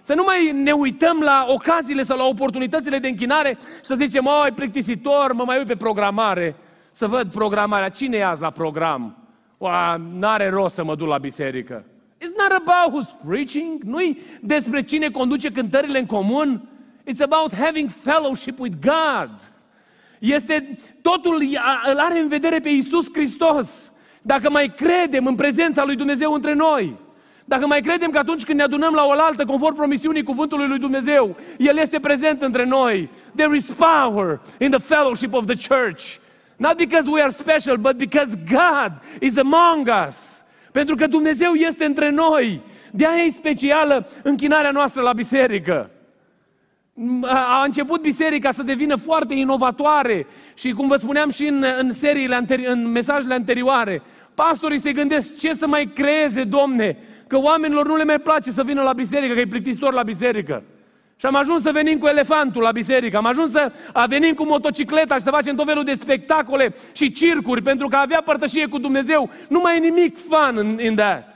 Să 0.00 0.14
nu 0.14 0.22
mai 0.26 0.52
ne 0.62 0.72
uităm 0.72 1.18
la 1.20 1.44
ocaziile 1.48 2.02
sau 2.02 2.16
la 2.16 2.24
oportunitățile 2.24 2.98
de 2.98 3.08
închinare 3.08 3.58
și 3.58 3.82
să 3.82 3.94
zicem, 3.94 4.26
oi, 4.26 4.50
plictisitor, 4.54 5.32
mă 5.32 5.44
mai 5.46 5.58
uit 5.58 5.66
pe 5.66 5.76
programare, 5.76 6.56
să 6.92 7.06
văd 7.06 7.30
programarea. 7.30 7.88
Cine 7.88 8.16
e 8.16 8.24
azi 8.24 8.40
la 8.40 8.50
program? 8.50 9.16
N-are 10.18 10.48
rost 10.48 10.74
să 10.74 10.84
mă 10.84 10.94
duc 10.94 11.08
la 11.08 11.18
biserică. 11.18 11.84
It's 12.22 12.36
not 12.36 12.62
about 12.64 12.92
who's 12.92 13.26
preaching. 13.28 13.82
Nu-i 13.82 14.20
despre 14.40 14.82
cine 14.82 15.08
conduce 15.08 15.50
cântările 15.50 15.98
în 15.98 16.06
comun. 16.06 16.68
It's 17.04 17.20
about 17.20 17.52
having 17.52 17.88
fellowship 17.88 18.58
with 18.58 18.76
God. 18.80 19.30
Este, 20.18 20.78
totul 21.02 21.42
îl 21.90 21.98
are 21.98 22.18
în 22.18 22.28
vedere 22.28 22.60
pe 22.60 22.68
Iisus 22.68 23.06
Hristos. 23.12 23.92
Dacă 24.22 24.50
mai 24.50 24.74
credem 24.76 25.26
în 25.26 25.34
prezența 25.34 25.84
lui 25.84 25.96
Dumnezeu 25.96 26.32
între 26.32 26.52
noi, 26.52 26.96
dacă 27.44 27.66
mai 27.66 27.80
credem 27.80 28.10
că 28.10 28.18
atunci 28.18 28.44
când 28.44 28.58
ne 28.58 28.64
adunăm 28.64 28.94
la 28.94 29.04
oaltă, 29.04 29.44
conform 29.44 29.74
promisiunii 29.74 30.22
cuvântului 30.22 30.68
lui 30.68 30.78
Dumnezeu, 30.78 31.36
El 31.58 31.76
este 31.76 32.00
prezent 32.00 32.42
între 32.42 32.64
noi. 32.64 33.08
There 33.36 33.56
is 33.56 33.70
power 33.70 34.40
in 34.58 34.70
the 34.70 34.80
fellowship 34.80 35.32
of 35.32 35.44
the 35.46 35.74
church. 35.74 36.02
Not 36.56 36.76
because 36.76 37.10
we 37.10 37.22
are 37.22 37.30
special, 37.30 37.76
but 37.76 37.96
because 37.96 38.34
God 38.50 38.92
is 39.20 39.36
among 39.36 39.88
us. 40.08 40.44
Pentru 40.72 40.94
că 40.94 41.06
Dumnezeu 41.06 41.52
este 41.52 41.84
între 41.84 42.10
noi. 42.10 42.60
De 42.90 43.06
aia 43.06 43.22
e 43.22 43.30
specială 43.30 44.08
închinarea 44.22 44.70
noastră 44.70 45.02
la 45.02 45.12
biserică. 45.12 45.90
A 47.22 47.62
început 47.64 48.00
biserica 48.00 48.52
să 48.52 48.62
devină 48.62 48.96
foarte 48.96 49.34
inovatoare 49.34 50.26
și 50.54 50.70
cum 50.70 50.88
vă 50.88 50.96
spuneam 50.96 51.30
și 51.30 51.46
în, 51.46 51.64
în 51.78 51.92
seriile 51.92 52.44
anteri- 52.44 52.66
în 52.66 52.90
mesajele 52.90 53.34
anterioare, 53.34 54.02
pastorii 54.34 54.80
se 54.80 54.92
gândesc 54.92 55.36
ce 55.38 55.54
să 55.54 55.66
mai 55.66 55.90
creeze, 55.94 56.44
Domne, 56.44 56.96
că 57.26 57.38
oamenilor 57.38 57.86
nu 57.86 57.96
le 57.96 58.04
mai 58.04 58.18
place 58.18 58.50
să 58.50 58.62
vină 58.62 58.82
la 58.82 58.92
biserică, 58.92 59.34
că 59.34 59.40
e 59.40 59.46
plictisitor 59.46 59.92
la 59.92 60.02
biserică. 60.02 60.62
Și 61.16 61.26
am 61.26 61.34
ajuns 61.34 61.62
să 61.62 61.72
venim 61.72 61.98
cu 61.98 62.06
elefantul 62.06 62.62
la 62.62 62.70
biserică, 62.70 63.16
am 63.16 63.26
ajuns 63.26 63.50
să 63.50 63.72
venim 64.08 64.34
cu 64.34 64.44
motocicleta 64.44 65.14
și 65.14 65.22
să 65.22 65.30
facem 65.30 65.56
tot 65.56 65.66
felul 65.66 65.84
de 65.84 65.94
spectacole 65.94 66.74
și 66.92 67.12
circuri, 67.12 67.62
pentru 67.62 67.88
că 67.88 67.96
avea 67.96 68.22
părtășie 68.24 68.66
cu 68.66 68.78
Dumnezeu. 68.78 69.30
Nu 69.48 69.60
mai 69.60 69.76
e 69.76 69.80
nimic 69.80 70.18
fun 70.18 70.56
in, 70.64 70.86
in 70.86 70.94
that. 70.94 71.34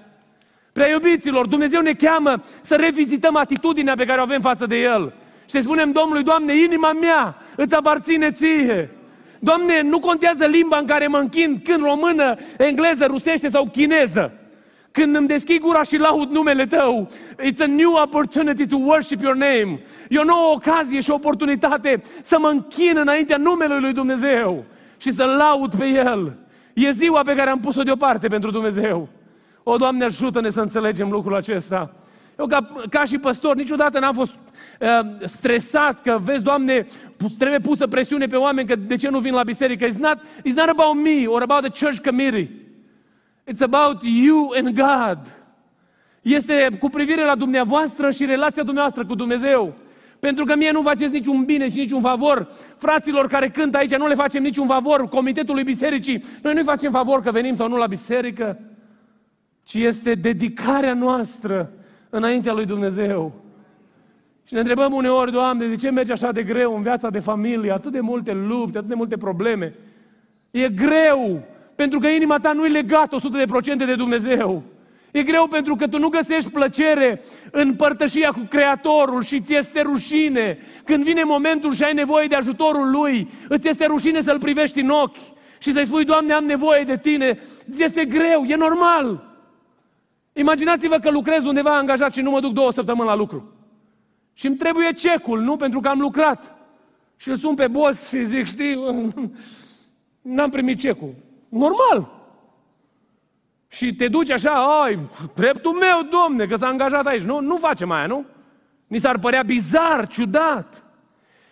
Prea 0.72 0.88
iubiților, 0.88 1.46
Dumnezeu 1.46 1.80
ne 1.80 1.92
cheamă 1.92 2.42
să 2.62 2.76
revizităm 2.76 3.36
atitudinea 3.36 3.94
pe 3.94 4.04
care 4.04 4.20
o 4.20 4.22
avem 4.22 4.40
față 4.40 4.66
de 4.66 4.76
El. 4.76 5.12
Și 5.46 5.52
să 5.52 5.60
spunem 5.60 5.92
Domnului, 5.92 6.22
Doamne, 6.22 6.56
inima 6.56 6.92
mea 6.92 7.36
îți 7.56 7.74
aparține 7.74 8.30
ție. 8.30 8.90
Doamne, 9.38 9.80
nu 9.80 9.98
contează 9.98 10.46
limba 10.46 10.78
în 10.78 10.86
care 10.86 11.06
mă 11.06 11.18
închin, 11.18 11.60
când 11.64 11.82
română, 11.82 12.34
engleză, 12.58 13.04
rusește 13.04 13.48
sau 13.48 13.68
chineză. 13.72 14.32
Când 14.90 15.16
îmi 15.16 15.26
deschid 15.26 15.60
gura 15.60 15.82
și 15.82 15.96
laud 15.96 16.30
numele 16.30 16.66
Tău, 16.66 17.08
it's 17.42 17.60
a 17.60 17.66
new 17.66 17.92
opportunity 18.02 18.66
to 18.66 18.76
worship 18.76 19.20
your 19.20 19.34
name. 19.34 19.80
E 20.08 20.18
o 20.18 20.24
nouă 20.24 20.54
ocazie 20.54 21.00
și 21.00 21.10
oportunitate 21.10 22.02
să 22.22 22.38
mă 22.38 22.48
închin 22.48 22.96
înaintea 22.96 23.36
numelui 23.36 23.80
lui 23.80 23.92
Dumnezeu 23.92 24.64
și 24.96 25.12
să 25.12 25.24
laud 25.24 25.74
pe 25.74 25.86
El. 25.86 26.36
E 26.74 26.90
ziua 26.90 27.22
pe 27.22 27.34
care 27.34 27.50
am 27.50 27.60
pus-o 27.60 27.82
deoparte 27.82 28.28
pentru 28.28 28.50
Dumnezeu. 28.50 29.08
O, 29.62 29.76
Doamne, 29.76 30.04
ajută-ne 30.04 30.50
să 30.50 30.60
înțelegem 30.60 31.10
lucrul 31.10 31.34
acesta. 31.34 31.94
Eu 32.38 32.46
ca, 32.46 32.68
ca 32.90 33.04
și 33.04 33.18
păstor 33.18 33.56
niciodată 33.56 33.98
n-am 33.98 34.14
fost 34.14 34.30
uh, 34.80 35.26
stresat 35.28 36.02
că, 36.02 36.18
vezi, 36.22 36.42
Doamne, 36.42 36.86
trebuie 37.38 37.58
pusă 37.58 37.86
presiune 37.86 38.26
pe 38.26 38.36
oameni 38.36 38.68
că 38.68 38.76
de 38.76 38.96
ce 38.96 39.08
nu 39.08 39.18
vin 39.18 39.34
la 39.34 39.42
biserică. 39.42 39.86
It's 39.86 39.98
not, 39.98 40.18
it's 40.20 40.54
not 40.54 40.68
about 40.68 40.94
me 40.94 41.26
or 41.26 41.42
about 41.42 41.72
the 41.72 41.84
church 41.84 42.00
committee. 42.04 42.50
It's 43.52 43.60
about 43.60 43.98
you 44.02 44.52
and 44.56 44.74
God. 44.74 45.18
Este 46.22 46.76
cu 46.78 46.88
privire 46.88 47.24
la 47.24 47.34
dumneavoastră 47.34 48.10
și 48.10 48.24
relația 48.24 48.62
dumneavoastră 48.62 49.06
cu 49.06 49.14
Dumnezeu. 49.14 49.74
Pentru 50.20 50.44
că 50.44 50.56
mie 50.56 50.70
nu 50.70 50.82
faceți 50.82 51.12
niciun 51.12 51.44
bine 51.44 51.70
și 51.70 51.78
niciun 51.78 52.00
favor. 52.00 52.48
Fraților 52.78 53.26
care 53.26 53.48
cântă 53.48 53.76
aici 53.76 53.96
nu 53.96 54.06
le 54.06 54.14
facem 54.14 54.42
niciun 54.42 54.66
favor. 54.66 55.08
Comitetului 55.08 55.62
bisericii, 55.62 56.24
noi 56.42 56.54
nu-i 56.54 56.62
facem 56.62 56.90
favor 56.90 57.22
că 57.22 57.30
venim 57.30 57.54
sau 57.54 57.68
nu 57.68 57.76
la 57.76 57.86
biserică, 57.86 58.58
ci 59.62 59.74
este 59.74 60.14
dedicarea 60.14 60.94
noastră 60.94 61.72
înaintea 62.10 62.52
lui 62.52 62.64
Dumnezeu. 62.64 63.45
Și 64.46 64.54
ne 64.54 64.58
întrebăm 64.58 64.92
uneori, 64.92 65.32
Doamne, 65.32 65.66
de 65.66 65.76
ce 65.76 65.90
merge 65.90 66.12
așa 66.12 66.32
de 66.32 66.42
greu 66.42 66.76
în 66.76 66.82
viața 66.82 67.10
de 67.10 67.18
familie, 67.18 67.72
atât 67.72 67.92
de 67.92 68.00
multe 68.00 68.32
lupte, 68.32 68.76
atât 68.76 68.88
de 68.88 68.94
multe 68.94 69.16
probleme? 69.16 69.74
E 70.50 70.68
greu, 70.68 71.42
pentru 71.74 71.98
că 71.98 72.06
inima 72.06 72.38
ta 72.38 72.52
nu 72.52 72.66
e 72.66 72.68
legată 72.68 73.16
100% 73.16 73.76
de 73.76 73.94
Dumnezeu. 73.94 74.62
E 75.12 75.22
greu 75.22 75.46
pentru 75.46 75.74
că 75.74 75.88
tu 75.88 75.98
nu 75.98 76.08
găsești 76.08 76.50
plăcere 76.50 77.22
în 77.50 77.74
părtășia 77.74 78.30
cu 78.30 78.46
Creatorul 78.48 79.22
și 79.22 79.40
ți 79.40 79.54
este 79.54 79.80
rușine. 79.80 80.58
Când 80.84 81.04
vine 81.04 81.22
momentul 81.22 81.72
și 81.72 81.82
ai 81.82 81.94
nevoie 81.94 82.26
de 82.26 82.34
ajutorul 82.34 82.90
Lui, 82.90 83.30
îți 83.48 83.68
este 83.68 83.86
rușine 83.86 84.20
să-L 84.20 84.38
privești 84.38 84.80
în 84.80 84.88
ochi 84.88 85.16
și 85.58 85.72
să-i 85.72 85.86
spui, 85.86 86.04
Doamne, 86.04 86.32
am 86.32 86.44
nevoie 86.44 86.82
de 86.82 86.96
Tine. 86.96 87.38
Ți 87.72 87.82
este 87.82 88.04
greu, 88.04 88.44
e 88.44 88.56
normal. 88.56 89.34
Imaginați-vă 90.32 90.96
că 90.96 91.10
lucrez 91.10 91.44
undeva 91.44 91.76
angajat 91.76 92.14
și 92.14 92.20
nu 92.20 92.30
mă 92.30 92.40
duc 92.40 92.52
două 92.52 92.72
săptămâni 92.72 93.08
la 93.08 93.14
lucru. 93.14 93.55
Și 94.38 94.46
îmi 94.46 94.56
trebuie 94.56 94.92
cecul, 94.92 95.40
nu? 95.40 95.56
Pentru 95.56 95.80
că 95.80 95.88
am 95.88 96.00
lucrat. 96.00 96.54
Și 97.16 97.28
îl 97.28 97.36
sun 97.36 97.54
pe 97.54 97.68
boss 97.68 98.08
și 98.08 98.24
zic, 98.24 98.46
știi, 98.46 98.74
n-am 100.36 100.50
primit 100.50 100.78
cecul. 100.78 101.14
Normal. 101.48 102.14
Și 103.68 103.94
te 103.94 104.08
duci 104.08 104.30
așa, 104.30 104.82
ai, 104.82 104.98
dreptul 105.34 105.72
meu, 105.72 106.08
domne, 106.10 106.46
că 106.46 106.56
s-a 106.56 106.66
angajat 106.66 107.06
aici. 107.06 107.22
Nu, 107.22 107.40
nu 107.40 107.56
facem 107.56 107.90
aia, 107.90 108.06
nu? 108.06 108.24
Mi 108.86 108.98
s-ar 108.98 109.18
părea 109.18 109.42
bizar, 109.42 110.06
ciudat. 110.06 110.84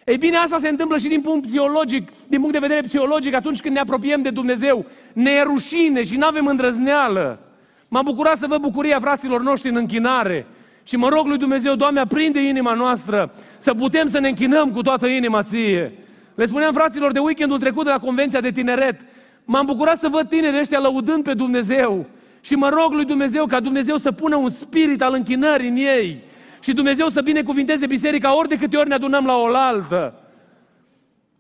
Ei 0.04 0.18
bine, 0.18 0.36
asta 0.36 0.58
se 0.58 0.68
întâmplă 0.68 0.98
și 0.98 1.08
din 1.08 1.20
punct 1.20 1.46
psihologic, 1.46 2.10
din 2.28 2.38
punct 2.38 2.52
de 2.52 2.66
vedere 2.66 2.80
psihologic, 2.80 3.34
atunci 3.34 3.60
când 3.60 3.74
ne 3.74 3.80
apropiem 3.80 4.22
de 4.22 4.30
Dumnezeu. 4.30 4.86
Ne 5.12 5.30
e 5.30 5.42
rușine 5.42 6.02
și 6.02 6.16
nu 6.16 6.26
avem 6.26 6.46
îndrăzneală. 6.46 7.38
M-am 7.88 8.04
bucurat 8.04 8.38
să 8.38 8.46
văd 8.46 8.60
bucuria 8.60 9.00
fraților 9.00 9.40
noștri 9.40 9.70
în 9.70 9.76
închinare. 9.76 10.46
Și 10.84 10.96
mă 10.96 11.08
rog 11.08 11.26
lui 11.26 11.38
Dumnezeu, 11.38 11.74
Doamne, 11.74 12.00
aprinde 12.00 12.40
inima 12.40 12.74
noastră, 12.74 13.32
să 13.58 13.74
putem 13.74 14.08
să 14.08 14.18
ne 14.18 14.28
închinăm 14.28 14.70
cu 14.70 14.82
toată 14.82 15.06
inima 15.06 15.42
ție. 15.42 15.92
Le 16.34 16.46
spuneam 16.46 16.72
fraților 16.72 17.12
de 17.12 17.18
weekendul 17.18 17.58
trecut 17.58 17.84
de 17.84 17.90
la 17.90 17.98
Convenția 17.98 18.40
de 18.40 18.50
Tineret, 18.50 19.00
m-am 19.44 19.66
bucurat 19.66 19.98
să 19.98 20.08
văd 20.08 20.28
tinerii 20.28 20.60
ăștia 20.60 20.80
lăudând 20.80 21.22
pe 21.22 21.34
Dumnezeu. 21.34 22.06
Și 22.40 22.54
mă 22.54 22.68
rog 22.68 22.92
lui 22.92 23.04
Dumnezeu 23.04 23.46
ca 23.46 23.60
Dumnezeu 23.60 23.96
să 23.96 24.12
pună 24.12 24.36
un 24.36 24.48
spirit 24.48 25.02
al 25.02 25.12
închinării 25.12 25.68
în 25.68 25.76
ei. 25.76 26.22
Și 26.60 26.72
Dumnezeu 26.72 27.08
să 27.08 27.20
binecuvinteze 27.20 27.86
biserica 27.86 28.36
ori 28.36 28.48
de 28.48 28.56
câte 28.56 28.76
ori 28.76 28.88
ne 28.88 28.94
adunăm 28.94 29.26
la 29.26 29.36
oaltă. 29.36 30.14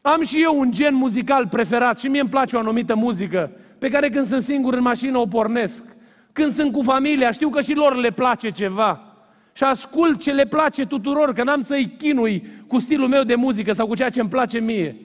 Am 0.00 0.22
și 0.22 0.42
eu 0.42 0.58
un 0.58 0.70
gen 0.72 0.94
muzical 0.94 1.48
preferat 1.48 1.98
și 1.98 2.06
mie 2.06 2.20
îmi 2.20 2.30
place 2.30 2.56
o 2.56 2.58
anumită 2.58 2.94
muzică 2.94 3.50
pe 3.78 3.88
care 3.88 4.08
când 4.08 4.26
sunt 4.26 4.42
singur 4.42 4.74
în 4.74 4.82
mașină 4.82 5.18
o 5.18 5.26
pornesc. 5.26 5.84
Când 6.32 6.54
sunt 6.54 6.72
cu 6.72 6.82
familia, 6.82 7.30
știu 7.30 7.48
că 7.48 7.60
și 7.60 7.74
lor 7.74 7.96
le 7.96 8.10
place 8.10 8.48
ceva. 8.48 9.13
Și 9.56 9.64
ascult 9.64 10.22
ce 10.22 10.32
le 10.32 10.46
place 10.46 10.84
tuturor, 10.84 11.32
că 11.32 11.42
n-am 11.42 11.62
să-i 11.62 11.94
chinui 11.98 12.46
cu 12.66 12.78
stilul 12.78 13.08
meu 13.08 13.22
de 13.22 13.34
muzică 13.34 13.72
sau 13.72 13.86
cu 13.86 13.94
ceea 13.94 14.10
ce 14.10 14.20
îmi 14.20 14.28
place 14.28 14.58
mie. 14.58 14.96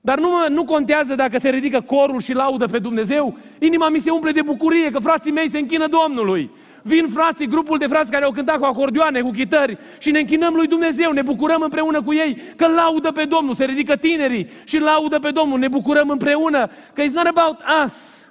Dar 0.00 0.18
nu, 0.18 0.28
mă, 0.28 0.46
nu 0.50 0.64
contează 0.64 1.14
dacă 1.14 1.38
se 1.38 1.48
ridică 1.48 1.80
corul 1.80 2.20
și 2.20 2.34
laudă 2.34 2.66
pe 2.66 2.78
Dumnezeu, 2.78 3.36
inima 3.58 3.88
mi 3.88 3.98
se 3.98 4.10
umple 4.10 4.30
de 4.30 4.42
bucurie 4.42 4.90
că 4.90 4.98
frații 4.98 5.32
mei 5.32 5.50
se 5.50 5.58
închină 5.58 5.86
Domnului. 5.86 6.50
Vin 6.82 7.08
frații, 7.08 7.46
grupul 7.46 7.78
de 7.78 7.86
frați 7.86 8.10
care 8.10 8.24
au 8.24 8.30
cântat 8.30 8.58
cu 8.58 8.64
acordioane, 8.64 9.20
cu 9.20 9.30
chitări 9.30 9.78
și 9.98 10.10
ne 10.10 10.18
închinăm 10.18 10.54
lui 10.54 10.66
Dumnezeu, 10.66 11.12
ne 11.12 11.22
bucurăm 11.22 11.62
împreună 11.62 12.02
cu 12.02 12.14
ei 12.14 12.42
că 12.56 12.66
laudă 12.66 13.12
pe 13.12 13.24
Domnul. 13.24 13.54
Se 13.54 13.64
ridică 13.64 13.96
tinerii 13.96 14.48
și 14.64 14.78
laudă 14.78 15.18
pe 15.18 15.30
Domnul, 15.30 15.58
ne 15.58 15.68
bucurăm 15.68 16.10
împreună 16.10 16.70
că 16.92 17.02
it's 17.02 17.12
not 17.12 17.26
about 17.26 17.56
us, 17.84 18.26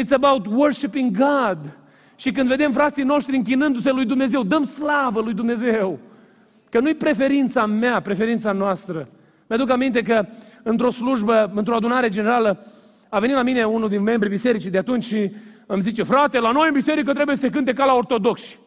It's 0.00 0.12
about 0.12 0.46
worshiping 0.46 1.16
God. 1.16 1.58
Și 2.20 2.32
când 2.32 2.48
vedem 2.48 2.72
frații 2.72 3.02
noștri 3.02 3.36
închinându-se 3.36 3.90
lui 3.90 4.04
Dumnezeu, 4.04 4.42
dăm 4.42 4.64
slavă 4.64 5.20
lui 5.20 5.34
Dumnezeu. 5.34 5.98
Că 6.70 6.80
nu-i 6.80 6.94
preferința 6.94 7.66
mea, 7.66 8.00
preferința 8.00 8.52
noastră. 8.52 9.08
Mi-aduc 9.46 9.70
aminte 9.70 10.02
că 10.02 10.26
într-o 10.62 10.90
slujbă, 10.90 11.52
într-o 11.54 11.74
adunare 11.74 12.08
generală, 12.08 12.66
a 13.08 13.18
venit 13.18 13.36
la 13.36 13.42
mine 13.42 13.64
unul 13.64 13.88
din 13.88 14.02
membrii 14.02 14.30
bisericii 14.30 14.70
de 14.70 14.78
atunci 14.78 15.04
și 15.04 15.32
îmi 15.66 15.82
zice, 15.82 16.02
frate, 16.02 16.38
la 16.38 16.50
noi 16.50 16.66
în 16.66 16.72
biserică 16.74 17.12
trebuie 17.12 17.36
să 17.36 17.42
se 17.42 17.50
cânte 17.50 17.72
ca 17.72 17.84
la 17.84 17.94
ortodoxi. 17.94 18.58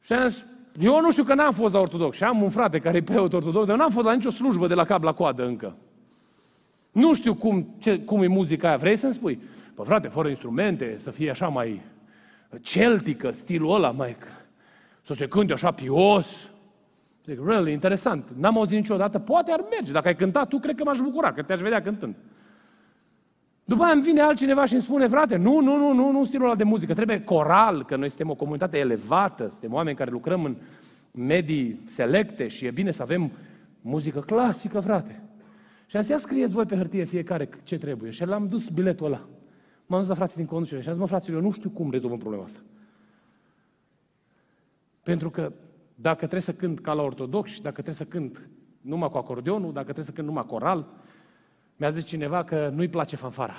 Și 0.00 0.12
am 0.12 0.26
zis, 0.26 0.44
eu 0.80 1.00
nu 1.00 1.10
știu 1.10 1.24
că 1.24 1.34
n-am 1.34 1.52
fost 1.52 1.74
la 1.74 1.80
ortodox. 1.80 2.16
Și 2.16 2.24
am 2.24 2.42
un 2.42 2.50
frate 2.50 2.78
care 2.78 2.96
e 2.96 3.02
preot 3.02 3.32
ortodox, 3.32 3.66
dar 3.66 3.76
n-am 3.76 3.90
fost 3.90 4.06
la 4.06 4.12
nicio 4.12 4.30
slujbă 4.30 4.66
de 4.66 4.74
la 4.74 4.84
cap 4.84 5.02
la 5.02 5.12
coadă 5.12 5.46
încă. 5.46 5.76
Nu 6.92 7.14
știu 7.14 7.34
cum, 7.34 7.74
ce, 7.78 7.98
cum 7.98 8.22
e 8.22 8.26
muzica 8.26 8.68
aia. 8.68 8.76
Vrei 8.76 8.96
să-mi 8.96 9.14
spui? 9.14 9.40
Păi 9.74 9.84
frate, 9.84 10.08
fără 10.08 10.28
instrumente, 10.28 10.96
să 11.00 11.10
fie 11.10 11.30
așa 11.30 11.48
mai 11.48 11.80
celtică, 12.62 13.30
stilul 13.30 13.74
ăla, 13.74 13.90
mai... 13.90 14.16
Să 15.02 15.14
se 15.14 15.28
cânte 15.28 15.52
așa 15.52 15.70
pios. 15.70 16.48
Zic, 17.24 17.38
really, 17.46 17.72
interesant. 17.72 18.24
N-am 18.36 18.56
auzit 18.56 18.76
niciodată, 18.76 19.18
poate 19.18 19.52
ar 19.52 19.64
merge. 19.70 19.92
Dacă 19.92 20.08
ai 20.08 20.16
cântat 20.16 20.48
tu, 20.48 20.58
cred 20.58 20.76
că 20.76 20.84
m-aș 20.84 20.98
bucura, 20.98 21.32
că 21.32 21.42
te-aș 21.42 21.60
vedea 21.60 21.82
cântând. 21.82 22.14
După 23.64 23.82
aia 23.82 23.92
îmi 23.92 24.02
vine 24.02 24.20
altcineva 24.20 24.64
și 24.64 24.72
îmi 24.72 24.82
spune, 24.82 25.06
frate, 25.06 25.36
nu, 25.36 25.60
nu, 25.60 25.76
nu, 25.76 25.92
nu, 25.92 26.10
nu 26.10 26.24
stilul 26.24 26.46
ăla 26.46 26.54
de 26.54 26.64
muzică, 26.64 26.94
trebuie 26.94 27.24
coral, 27.24 27.84
că 27.84 27.96
noi 27.96 28.08
suntem 28.08 28.30
o 28.30 28.34
comunitate 28.34 28.78
elevată, 28.78 29.48
suntem 29.48 29.72
oameni 29.72 29.96
care 29.96 30.10
lucrăm 30.10 30.44
în 30.44 30.56
medii 31.10 31.80
selecte 31.86 32.48
și 32.48 32.64
e 32.64 32.70
bine 32.70 32.90
să 32.90 33.02
avem 33.02 33.30
muzică 33.80 34.20
clasică, 34.20 34.80
frate. 34.80 35.22
Și 35.86 35.96
am 35.96 36.02
zis, 36.02 36.10
ia 36.10 36.18
scrieți 36.18 36.54
voi 36.54 36.64
pe 36.64 36.76
hârtie 36.76 37.04
fiecare 37.04 37.48
ce 37.62 37.78
trebuie. 37.78 38.10
Și 38.10 38.24
l-am 38.24 38.48
dus 38.48 38.68
biletul 38.68 39.06
ăla. 39.06 39.20
M-am 39.86 39.98
dus 40.00 40.08
la 40.08 40.14
frații 40.14 40.36
din 40.36 40.46
conducere 40.46 40.80
și 40.80 40.88
am 40.88 40.94
zis, 40.94 41.02
mă, 41.02 41.08
fraților, 41.08 41.38
eu 41.38 41.44
nu 41.46 41.52
știu 41.52 41.70
cum 41.70 41.90
rezolvăm 41.90 42.18
problema 42.18 42.44
asta. 42.44 42.58
Pentru 45.02 45.30
că 45.30 45.52
dacă 45.94 46.16
trebuie 46.16 46.40
să 46.40 46.52
cânt 46.52 46.80
ca 46.80 46.92
la 46.92 47.02
ortodox, 47.02 47.50
dacă 47.60 47.82
trebuie 47.82 47.94
să 47.94 48.04
cânt 48.04 48.48
numai 48.80 49.10
cu 49.10 49.16
acordeonul, 49.16 49.72
dacă 49.72 49.84
trebuie 49.84 50.04
să 50.04 50.12
cânt 50.12 50.26
numai 50.26 50.46
coral, 50.46 50.86
mi-a 51.76 51.90
zis 51.90 52.04
cineva 52.04 52.44
că 52.44 52.68
nu-i 52.68 52.88
place 52.88 53.16
fanfara. 53.16 53.54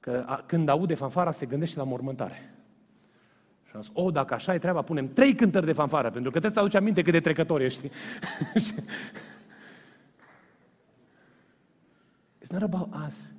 Că 0.00 0.24
a, 0.26 0.42
când 0.46 0.68
aude 0.68 0.94
fanfara 0.94 1.30
se 1.30 1.46
gândește 1.46 1.78
la 1.78 1.84
mormântare. 1.84 2.54
Și 3.64 3.72
am 3.74 3.80
zis, 3.80 3.90
o, 3.94 4.10
dacă 4.10 4.34
așa 4.34 4.54
e 4.54 4.58
treaba, 4.58 4.82
punem 4.82 5.12
trei 5.12 5.34
cântări 5.34 5.66
de 5.66 5.72
fanfară, 5.72 6.10
pentru 6.10 6.30
că 6.30 6.38
trebuie 6.38 6.50
să 6.50 6.60
aduci 6.60 6.74
aminte 6.74 7.02
cât 7.02 7.12
de 7.12 7.20
trecători 7.20 7.64
ești. 7.64 7.88
It's 12.42 12.50
not 12.50 12.62
about 12.62 12.94
us. 13.06 13.35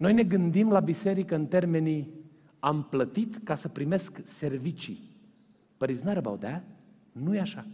Noi 0.00 0.12
ne 0.12 0.22
gândim 0.22 0.70
la 0.70 0.80
biserică 0.80 1.34
în 1.34 1.46
termenii 1.46 2.12
am 2.58 2.82
plătit 2.84 3.40
ca 3.44 3.54
să 3.54 3.68
primesc 3.68 4.20
servicii. 4.24 5.16
But 5.78 5.90
it's 5.90 6.02
not 6.02 6.16
about 6.16 6.40
that. 6.40 6.62
Nu 7.12 7.34
e 7.34 7.40
așa. 7.40 7.66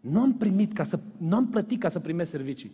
Nu 0.00 0.20
am 0.20 0.36
primit 0.36 0.72
ca 0.72 0.84
să, 0.84 1.00
nu 1.16 1.36
am 1.36 1.48
plătit 1.48 1.80
ca 1.80 1.88
să 1.88 2.00
primesc 2.00 2.30
servicii. 2.30 2.72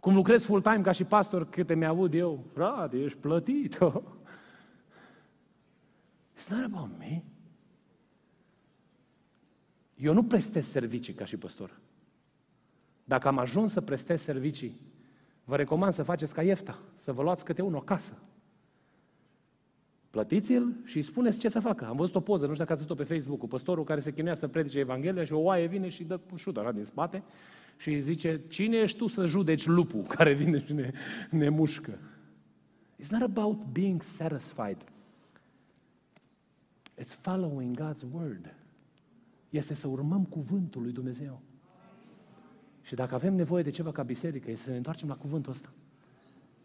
Cum 0.00 0.14
lucrez 0.14 0.44
full-time 0.44 0.80
ca 0.80 0.92
și 0.92 1.04
pastor, 1.04 1.48
câte 1.48 1.74
mi-aud 1.74 2.14
eu, 2.14 2.44
frate, 2.52 2.96
ești 2.96 3.18
plătit. 3.18 3.78
It's 6.36 6.48
not 6.48 6.64
about 6.72 6.98
me. 6.98 7.22
Eu 9.96 10.12
nu 10.12 10.24
prestez 10.24 10.66
servicii 10.66 11.14
ca 11.14 11.24
și 11.24 11.36
pastor. 11.36 11.80
Dacă 13.04 13.28
am 13.28 13.38
ajuns 13.38 13.72
să 13.72 13.80
prestez 13.80 14.22
servicii, 14.22 14.80
vă 15.44 15.56
recomand 15.56 15.94
să 15.94 16.02
faceți 16.02 16.34
ca 16.34 16.42
Iefta, 16.42 16.78
să 17.08 17.14
vă 17.14 17.22
luați 17.22 17.44
câte 17.44 17.62
unul 17.62 17.78
acasă. 17.78 18.12
Plătiți-l 20.10 20.74
și 20.84 20.96
îi 20.96 21.02
spuneți 21.02 21.38
ce 21.38 21.48
să 21.48 21.60
facă. 21.60 21.86
Am 21.86 21.96
văzut 21.96 22.14
o 22.14 22.20
poză, 22.20 22.46
nu 22.46 22.52
știu 22.52 22.64
dacă 22.64 22.72
ați 22.72 22.82
văzut-o 22.82 23.02
pe 23.04 23.14
Facebook, 23.14 23.38
cu 23.38 23.46
păstorul 23.46 23.84
care 23.84 24.00
se 24.00 24.12
chinuia 24.12 24.34
să 24.34 24.48
predice 24.48 24.78
Evanghelia 24.78 25.24
și 25.24 25.32
o 25.32 25.38
oaie 25.38 25.66
vine 25.66 25.88
și 25.88 26.04
dă 26.04 26.20
șută 26.36 26.60
așa 26.60 26.72
din 26.72 26.84
spate 26.84 27.22
și 27.76 27.88
îi 27.88 28.00
zice, 28.00 28.40
cine 28.48 28.76
ești 28.76 28.98
tu 28.98 29.06
să 29.06 29.24
judeci 29.24 29.66
lupul 29.66 30.02
care 30.16 30.32
vine 30.32 30.64
și 30.64 30.72
ne, 30.72 30.90
ne 31.30 31.48
mușcă? 31.48 31.98
It's 33.02 33.08
not 33.10 33.22
about 33.22 33.64
being 33.72 34.02
satisfied. 34.02 34.84
It's 37.00 37.14
following 37.20 37.80
God's 37.80 38.12
word. 38.12 38.54
Este 39.50 39.74
să 39.74 39.88
urmăm 39.88 40.24
cuvântul 40.24 40.82
lui 40.82 40.92
Dumnezeu. 40.92 41.40
Și 42.82 42.94
dacă 42.94 43.14
avem 43.14 43.34
nevoie 43.34 43.62
de 43.62 43.70
ceva 43.70 43.92
ca 43.92 44.02
biserică, 44.02 44.50
este 44.50 44.64
să 44.64 44.70
ne 44.70 44.76
întoarcem 44.76 45.08
la 45.08 45.16
cuvântul 45.16 45.52
ăsta. 45.52 45.72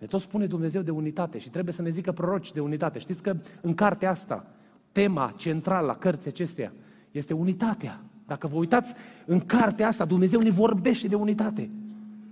Ne 0.03 0.09
tot 0.09 0.21
spune 0.21 0.45
Dumnezeu 0.45 0.81
de 0.81 0.91
unitate 0.91 1.37
și 1.37 1.49
trebuie 1.49 1.73
să 1.73 1.81
ne 1.81 1.89
zică 1.89 2.11
proroci 2.11 2.51
de 2.51 2.59
unitate. 2.59 2.99
Știți 2.99 3.23
că 3.23 3.37
în 3.61 3.73
cartea 3.73 4.09
asta, 4.09 4.45
tema 4.91 5.33
centrală 5.37 5.91
a 5.91 5.95
cărții 5.95 6.29
acesteia 6.29 6.73
este 7.11 7.33
unitatea. 7.33 8.01
Dacă 8.25 8.47
vă 8.47 8.55
uitați 8.55 8.93
în 9.25 9.39
cartea 9.39 9.87
asta, 9.87 10.05
Dumnezeu 10.05 10.39
ne 10.39 10.49
vorbește 10.49 11.07
de 11.07 11.15
unitate. 11.15 11.69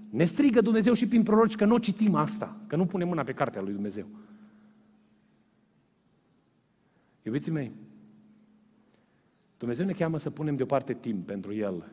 Ne 0.10 0.24
strigă 0.24 0.62
Dumnezeu 0.62 0.94
și 0.94 1.08
prin 1.08 1.24
proroci 1.24 1.56
că 1.56 1.66
nu 1.66 1.78
citim 1.78 2.16
asta, 2.16 2.58
că 2.68 2.76
nu 2.76 2.86
punem 2.86 3.08
mâna 3.08 3.24
pe 3.24 3.34
cartea 3.34 3.62
lui 3.62 3.74
Dumnezeu. 3.74 4.06
Iubiții 7.24 7.52
mei, 7.52 7.72
Dumnezeu 9.58 9.86
ne 9.86 9.94
cheamă 9.94 10.18
să 10.18 10.30
punem 10.30 10.56
deoparte 10.56 10.94
timp 10.94 11.26
pentru 11.26 11.54
El, 11.54 11.92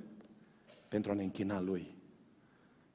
pentru 0.89 1.11
a 1.11 1.15
ne 1.15 1.23
închina 1.23 1.61
Lui. 1.61 1.97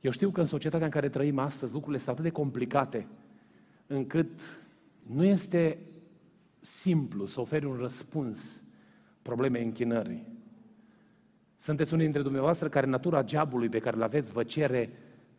Eu 0.03 0.11
știu 0.11 0.29
că 0.29 0.39
în 0.39 0.45
societatea 0.45 0.85
în 0.85 0.91
care 0.91 1.09
trăim 1.09 1.39
astăzi 1.39 1.73
lucrurile 1.73 1.97
sunt 1.97 2.09
atât 2.09 2.23
de 2.23 2.29
complicate 2.29 3.07
încât 3.87 4.41
nu 5.03 5.23
este 5.23 5.77
simplu 6.61 7.25
să 7.25 7.41
oferi 7.41 7.65
un 7.65 7.75
răspuns 7.75 8.63
problemei 9.21 9.63
închinării. 9.63 10.25
Sunteți 11.57 11.93
unii 11.93 12.05
dintre 12.05 12.21
dumneavoastră 12.21 12.69
care 12.69 12.85
natura 12.85 13.23
geabului 13.23 13.69
pe 13.69 13.79
care 13.79 13.95
îl 13.95 14.01
aveți 14.01 14.31
vă 14.31 14.43
cere 14.43 14.89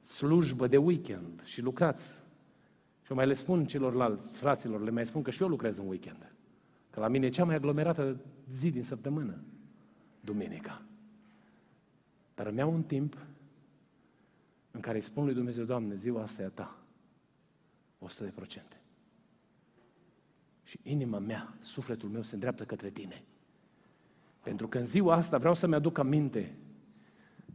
slujbă 0.03 0.66
de 0.66 0.77
weekend 0.77 1.42
și 1.44 1.61
lucrați. 1.61 2.07
Și 3.03 3.11
eu 3.11 3.16
mai 3.16 3.27
le 3.27 3.35
spun 3.35 3.64
celorlalți 3.64 4.38
fraților, 4.38 4.83
le 4.83 4.90
mai 4.90 5.07
spun 5.07 5.22
că 5.22 5.31
și 5.31 5.42
eu 5.42 5.48
lucrez 5.48 5.79
în 5.79 5.88
weekend. 5.88 6.33
Că 6.90 7.00
la 7.00 7.09
mine 7.09 7.27
e 7.27 7.31
cea 7.31 7.44
mai 7.44 7.55
aglomerată 7.55 8.16
zi 8.50 8.70
din 8.70 8.85
săptămână, 8.85 9.44
duminica. 10.20 10.83
Dar 12.35 12.46
îmi 12.46 12.59
iau 12.59 12.72
un 12.72 12.83
timp 12.83 13.16
în 14.75 14.81
care 14.81 14.97
îi 14.97 15.03
spun 15.03 15.25
lui 15.25 15.35
Dumnezeu, 15.35 15.65
Doamne, 15.65 15.95
ziua 15.95 16.23
asta 16.23 16.43
e 16.43 16.45
a 16.45 16.49
Ta. 16.49 16.77
100 17.99 18.25
de 18.25 18.31
procente. 18.35 18.77
Și 20.65 20.79
inima 20.83 21.19
mea, 21.19 21.55
sufletul 21.61 22.09
meu 22.09 22.23
se 22.23 22.35
îndreaptă 22.35 22.65
către 22.65 22.91
Tine. 22.91 23.23
Pentru 24.43 24.69
că 24.69 24.79
în 24.79 24.87
ziua 24.87 25.15
asta 25.15 25.39
vreau 25.39 25.55
să-mi 25.55 25.75
aduc 25.75 25.99
aminte 25.99 26.55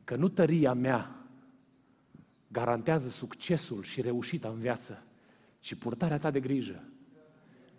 că 0.03 0.15
nu 0.15 0.27
tăria 0.27 0.73
mea 0.73 1.15
garantează 2.47 3.09
succesul 3.09 3.83
și 3.83 4.01
reușita 4.01 4.47
în 4.47 4.59
viață, 4.59 5.03
ci 5.59 5.75
purtarea 5.75 6.17
ta 6.17 6.31
de 6.31 6.39
grijă. 6.39 6.83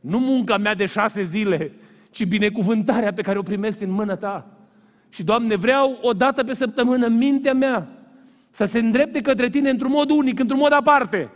Nu 0.01 0.19
munca 0.19 0.57
mea 0.57 0.75
de 0.75 0.87
șase 0.87 1.23
zile, 1.23 1.73
ci 2.11 2.25
binecuvântarea 2.25 3.13
pe 3.13 3.23
care 3.23 3.39
o 3.39 3.43
primesc 3.43 3.79
din 3.79 3.91
mână 3.91 4.17
ta. 4.17 4.59
Și, 5.09 5.25
Doamne, 5.25 5.57
vreau 5.57 5.99
o 6.03 6.13
dată 6.13 6.45
pe 6.45 6.55
săptămână 6.55 7.09
mintea 7.09 7.55
mea 7.55 8.00
să 8.51 8.65
se 8.65 8.79
îndrepte 8.79 9.21
către 9.21 9.49
tine 9.49 9.71
într-un 9.71 9.91
mod 9.91 10.11
unic, 10.11 10.39
într-un 10.39 10.59
mod 10.59 10.73
aparte. 10.73 11.31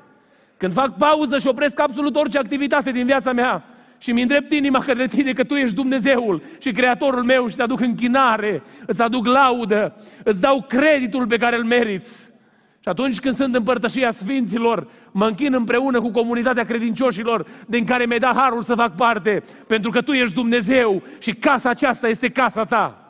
Când 0.57 0.73
fac 0.73 0.97
pauză 0.97 1.39
și 1.39 1.47
opresc 1.47 1.81
absolut 1.81 2.17
orice 2.17 2.39
activitate 2.39 2.91
din 2.91 3.07
viața 3.07 3.33
mea 3.33 3.65
și 3.99 4.13
mi 4.13 4.23
îndrept 4.23 4.53
inima 4.53 4.79
către 4.79 5.07
tine 5.07 5.33
că 5.33 5.45
tu 5.45 5.55
ești 5.55 5.75
Dumnezeul 5.75 6.43
și 6.59 6.73
Creatorul 6.73 7.23
meu 7.23 7.47
și 7.47 7.53
îți 7.53 7.63
aduc 7.63 7.81
închinare, 7.81 8.63
îți 8.87 9.03
aduc 9.03 9.27
laudă, 9.27 9.97
îți 10.25 10.41
dau 10.41 10.65
creditul 10.69 11.27
pe 11.27 11.37
care 11.37 11.57
îl 11.57 11.65
meriți. 11.65 12.33
Și 12.81 12.91
atunci 12.91 13.21
când 13.21 13.37
sunt 13.37 13.55
împărtășia 13.55 14.11
Sfinților, 14.11 14.89
mă 15.11 15.27
închin 15.27 15.55
împreună 15.55 16.01
cu 16.01 16.11
comunitatea 16.11 16.65
credincioșilor 16.65 17.47
din 17.67 17.85
care 17.85 18.07
mi-ai 18.07 18.19
dat 18.19 18.37
harul 18.37 18.63
să 18.63 18.75
fac 18.75 18.95
parte, 18.95 19.43
pentru 19.67 19.91
că 19.91 20.03
Tu 20.03 20.13
ești 20.13 20.35
Dumnezeu 20.35 21.03
și 21.19 21.33
casa 21.33 21.69
aceasta 21.69 22.09
este 22.09 22.29
casa 22.29 22.65
Ta. 22.65 23.04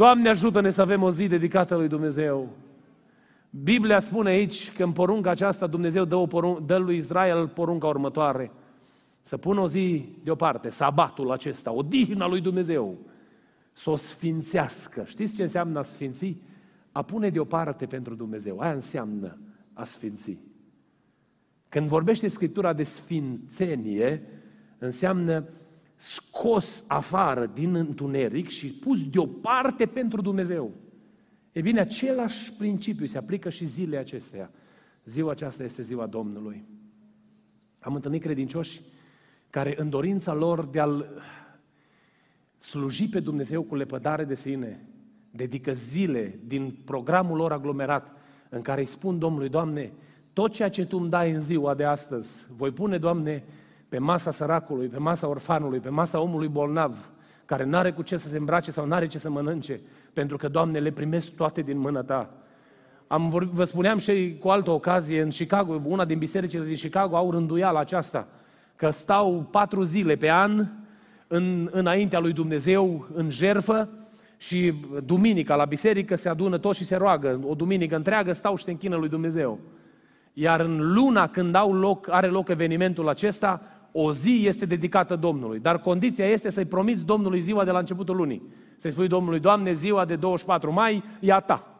Doamne 0.00 0.28
ajută-ne 0.28 0.70
să 0.70 0.80
avem 0.80 1.02
o 1.02 1.10
zi 1.10 1.26
dedicată 1.26 1.76
lui 1.76 1.88
Dumnezeu. 1.88 2.48
Biblia 3.50 4.00
spune 4.00 4.30
aici 4.30 4.72
că 4.72 4.82
în 4.82 4.92
porunca 4.92 5.30
aceasta 5.30 5.66
Dumnezeu 5.66 6.04
dă, 6.04 6.14
o 6.14 6.26
porun- 6.26 6.66
dă 6.66 6.76
lui 6.76 6.96
Israel 6.96 7.48
porunca 7.48 7.86
următoare. 7.86 8.50
Să 9.22 9.36
pună 9.36 9.60
o 9.60 9.68
zi 9.68 10.08
deoparte, 10.22 10.68
sabatul 10.68 11.30
acesta, 11.30 11.72
o 11.72 11.82
dihnă 11.82 12.26
lui 12.26 12.40
Dumnezeu, 12.40 12.98
să 13.72 13.90
o 13.90 13.96
sfințească. 13.96 15.04
Știți 15.06 15.34
ce 15.34 15.42
înseamnă 15.42 15.78
a 15.78 15.82
sfinți? 15.82 16.36
A 16.92 17.02
pune 17.02 17.30
deoparte 17.30 17.86
pentru 17.86 18.14
Dumnezeu. 18.14 18.58
Aia 18.58 18.72
înseamnă 18.72 19.38
a 19.72 19.84
sfinți. 19.84 20.38
Când 21.68 21.86
vorbește 21.86 22.28
Scriptura 22.28 22.72
de 22.72 22.82
sfințenie, 22.82 24.22
înseamnă 24.78 25.48
scos 26.00 26.84
afară 26.86 27.46
din 27.46 27.74
întuneric 27.74 28.48
și 28.48 28.66
pus 28.66 29.08
deoparte 29.10 29.86
pentru 29.86 30.20
Dumnezeu. 30.20 30.72
E 31.52 31.60
bine, 31.60 31.80
același 31.80 32.52
principiu 32.52 33.06
se 33.06 33.18
aplică 33.18 33.50
și 33.50 33.66
zilele 33.66 33.96
acestea. 33.96 34.50
Ziua 35.04 35.30
aceasta 35.30 35.62
este 35.62 35.82
ziua 35.82 36.06
Domnului. 36.06 36.64
Am 37.78 37.94
întâlnit 37.94 38.22
credincioși 38.22 38.80
care 39.50 39.74
în 39.76 39.90
dorința 39.90 40.34
lor 40.34 40.66
de 40.66 40.80
a-L 40.80 41.22
sluji 42.58 43.08
pe 43.08 43.20
Dumnezeu 43.20 43.62
cu 43.62 43.74
lepădare 43.74 44.24
de 44.24 44.34
sine, 44.34 44.86
dedică 45.30 45.72
zile 45.72 46.38
din 46.46 46.76
programul 46.84 47.36
lor 47.36 47.52
aglomerat 47.52 48.16
în 48.48 48.60
care 48.60 48.80
îi 48.80 48.86
spun 48.86 49.18
Domnului, 49.18 49.48
Doamne, 49.48 49.92
tot 50.32 50.52
ceea 50.52 50.68
ce 50.68 50.86
Tu 50.86 50.98
îmi 50.98 51.10
dai 51.10 51.30
în 51.30 51.40
ziua 51.40 51.74
de 51.74 51.84
astăzi, 51.84 52.46
voi 52.48 52.70
pune, 52.70 52.98
Doamne, 52.98 53.44
pe 53.90 53.98
masa 53.98 54.30
săracului, 54.30 54.86
pe 54.86 54.98
masa 54.98 55.28
orfanului, 55.28 55.78
pe 55.78 55.88
masa 55.88 56.20
omului 56.20 56.48
bolnav, 56.48 57.10
care 57.44 57.64
nu 57.64 57.76
are 57.76 57.92
cu 57.92 58.02
ce 58.02 58.16
să 58.16 58.28
se 58.28 58.36
îmbrace 58.36 58.70
sau 58.70 58.86
nu 58.86 58.94
are 58.94 59.06
ce 59.06 59.18
să 59.18 59.30
mănânce, 59.30 59.80
pentru 60.12 60.36
că, 60.36 60.48
Doamne, 60.48 60.78
le 60.78 60.90
primesc 60.90 61.34
toate 61.34 61.60
din 61.60 61.78
mâna 61.78 62.02
Ta. 62.02 62.30
Am 63.06 63.28
vorbit, 63.28 63.52
vă 63.52 63.64
spuneam 63.64 63.98
și 63.98 64.36
cu 64.40 64.48
altă 64.48 64.70
ocazie, 64.70 65.22
în 65.22 65.28
Chicago, 65.28 65.80
una 65.84 66.04
din 66.04 66.18
bisericile 66.18 66.64
din 66.64 66.74
Chicago 66.74 67.16
au 67.16 67.30
rânduiala 67.30 67.80
aceasta, 67.80 68.26
că 68.76 68.90
stau 68.90 69.48
patru 69.50 69.82
zile 69.82 70.16
pe 70.16 70.30
an 70.30 70.66
în, 71.26 71.68
înaintea 71.72 72.18
lui 72.18 72.32
Dumnezeu, 72.32 73.06
în 73.14 73.30
jerfă, 73.30 73.88
și 74.36 74.74
duminica 75.04 75.54
la 75.54 75.64
biserică 75.64 76.14
se 76.14 76.28
adună 76.28 76.58
toți 76.58 76.78
și 76.78 76.84
se 76.84 76.96
roagă. 76.96 77.40
O 77.44 77.54
duminică 77.54 77.96
întreagă 77.96 78.32
stau 78.32 78.56
și 78.56 78.64
se 78.64 78.70
închină 78.70 78.96
lui 78.96 79.08
Dumnezeu. 79.08 79.58
Iar 80.32 80.60
în 80.60 80.92
luna 80.92 81.28
când 81.28 81.54
au 81.54 81.74
loc, 81.74 82.08
are 82.10 82.26
loc 82.26 82.48
evenimentul 82.48 83.08
acesta, 83.08 83.62
o 83.92 84.12
zi 84.12 84.42
este 84.44 84.64
dedicată 84.64 85.16
Domnului. 85.16 85.58
Dar 85.58 85.78
condiția 85.78 86.26
este 86.26 86.50
să-i 86.50 86.64
promiți 86.64 87.06
Domnului 87.06 87.40
ziua 87.40 87.64
de 87.64 87.70
la 87.70 87.78
începutul 87.78 88.16
lunii. 88.16 88.42
Să-i 88.76 88.90
spui 88.90 89.08
Domnului, 89.08 89.40
Doamne, 89.40 89.72
ziua 89.72 90.04
de 90.04 90.16
24 90.16 90.72
mai 90.72 91.04
e 91.20 91.32
a 91.32 91.40
ta. 91.40 91.74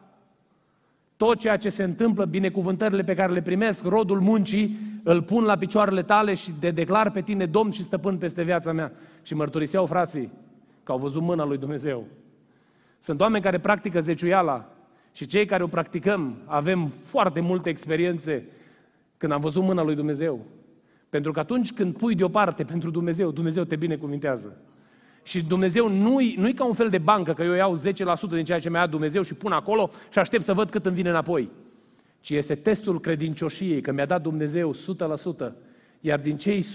Tot 1.17 1.39
ceea 1.39 1.57
ce 1.57 1.69
se 1.69 1.83
întâmplă, 1.83 2.25
binecuvântările 2.25 3.03
pe 3.03 3.15
care 3.15 3.33
le 3.33 3.41
primesc, 3.41 3.85
rodul 3.85 4.19
muncii, 4.19 4.77
îl 5.03 5.21
pun 5.21 5.43
la 5.43 5.57
picioarele 5.57 6.03
tale 6.03 6.33
și 6.33 6.51
te 6.51 6.71
declar 6.71 7.11
pe 7.11 7.21
tine 7.21 7.45
Domn 7.45 7.71
și 7.71 7.83
stăpân 7.83 8.17
peste 8.17 8.43
viața 8.43 8.71
mea. 8.71 8.91
Și 9.23 9.33
mărturiseau 9.33 9.85
frații 9.85 10.31
că 10.83 10.91
au 10.91 10.97
văzut 10.97 11.21
mâna 11.21 11.45
lui 11.45 11.57
Dumnezeu. 11.57 12.05
Sunt 12.99 13.21
oameni 13.21 13.43
care 13.43 13.59
practică 13.59 14.01
zeciuiala 14.01 14.65
și 15.11 15.25
cei 15.25 15.45
care 15.45 15.63
o 15.63 15.67
practicăm 15.67 16.37
avem 16.45 16.87
foarte 16.87 17.39
multe 17.39 17.69
experiențe 17.69 18.45
când 19.17 19.31
am 19.31 19.41
văzut 19.41 19.63
mâna 19.63 19.83
lui 19.83 19.95
Dumnezeu. 19.95 20.45
Pentru 21.11 21.31
că 21.31 21.39
atunci 21.39 21.71
când 21.71 21.97
pui 21.97 22.15
deoparte 22.15 22.63
pentru 22.63 22.89
Dumnezeu, 22.89 23.31
Dumnezeu 23.31 23.63
te 23.63 23.75
binecuvintează. 23.75 24.57
Și 25.23 25.43
Dumnezeu 25.43 25.89
nu-i, 25.89 26.35
nu-i 26.37 26.53
ca 26.53 26.65
un 26.65 26.73
fel 26.73 26.89
de 26.89 26.97
bancă, 26.97 27.33
că 27.33 27.43
eu 27.43 27.53
iau 27.53 27.77
10% 27.77 27.81
din 28.29 28.43
ceea 28.43 28.59
ce 28.59 28.69
mi-a 28.69 28.79
dat 28.79 28.89
Dumnezeu 28.89 29.21
și 29.21 29.33
pun 29.33 29.51
acolo 29.51 29.89
și 30.11 30.19
aștept 30.19 30.43
să 30.43 30.53
văd 30.53 30.69
cât 30.69 30.85
îmi 30.85 30.95
vine 30.95 31.09
înapoi. 31.09 31.49
Ci 32.19 32.29
este 32.29 32.55
testul 32.55 32.99
credincioșiei, 32.99 33.81
că 33.81 33.91
mi-a 33.91 34.05
dat 34.05 34.21
Dumnezeu 34.21 34.73
100%, 35.49 35.51
iar 35.99 36.19
din 36.19 36.37
cei 36.37 36.63
100%, 36.63 36.65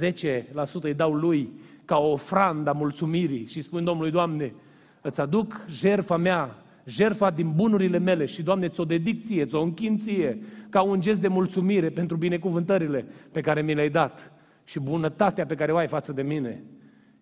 10% 0.00 0.82
îi 0.82 0.94
dau 0.94 1.12
Lui 1.12 1.50
ca 1.84 1.96
o 1.96 2.12
ofrandă 2.12 2.70
a 2.70 2.72
mulțumirii 2.72 3.46
și 3.46 3.60
spun 3.60 3.84
Domnului, 3.84 4.10
Doamne, 4.10 4.54
îți 5.00 5.20
aduc 5.20 5.60
jerfa 5.70 6.16
mea, 6.16 6.56
jerfa 6.88 7.30
din 7.30 7.52
bunurile 7.54 7.98
mele 7.98 8.24
și, 8.24 8.42
Doamne, 8.42 8.68
ți-o 8.68 8.84
dedic 8.84 9.24
ție, 9.24 9.44
ți-o 9.44 9.62
închin 9.62 9.98
ție, 9.98 10.38
ca 10.68 10.82
un 10.82 11.00
gest 11.00 11.20
de 11.20 11.28
mulțumire 11.28 11.88
pentru 11.88 12.16
binecuvântările 12.16 13.04
pe 13.32 13.40
care 13.40 13.62
mi 13.62 13.74
le-ai 13.74 13.88
dat 13.88 14.32
și 14.64 14.80
bunătatea 14.80 15.46
pe 15.46 15.54
care 15.54 15.72
o 15.72 15.76
ai 15.76 15.88
față 15.88 16.12
de 16.12 16.22
mine. 16.22 16.62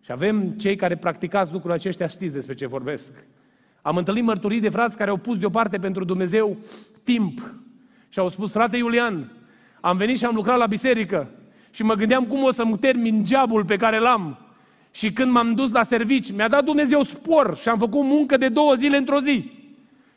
Și 0.00 0.12
avem 0.12 0.50
cei 0.50 0.76
care 0.76 0.96
practicați 0.96 1.52
lucrul 1.52 1.72
aceștia, 1.72 2.06
știți 2.06 2.34
despre 2.34 2.54
ce 2.54 2.66
vorbesc. 2.66 3.12
Am 3.82 3.96
întâlnit 3.96 4.24
mărturii 4.24 4.60
de 4.60 4.68
frați 4.68 4.96
care 4.96 5.10
au 5.10 5.16
pus 5.16 5.38
deoparte 5.38 5.78
pentru 5.78 6.04
Dumnezeu 6.04 6.56
timp 7.04 7.54
și 8.08 8.18
au 8.18 8.28
spus, 8.28 8.52
frate 8.52 8.76
Iulian, 8.76 9.32
am 9.80 9.96
venit 9.96 10.18
și 10.18 10.24
am 10.24 10.34
lucrat 10.34 10.58
la 10.58 10.66
biserică 10.66 11.30
și 11.70 11.82
mă 11.82 11.94
gândeam 11.94 12.24
cum 12.24 12.42
o 12.42 12.50
să-mi 12.50 12.78
termin 12.78 13.24
geabul 13.24 13.64
pe 13.64 13.76
care 13.76 13.98
l-am. 13.98 14.38
Și 14.90 15.12
când 15.12 15.30
m-am 15.30 15.54
dus 15.54 15.72
la 15.72 15.82
servici, 15.82 16.32
mi-a 16.32 16.48
dat 16.48 16.64
Dumnezeu 16.64 17.02
spor 17.02 17.56
și 17.56 17.68
am 17.68 17.78
făcut 17.78 18.02
muncă 18.04 18.36
de 18.36 18.48
două 18.48 18.74
zile 18.74 18.96
într-o 18.96 19.20
zi. 19.20 19.55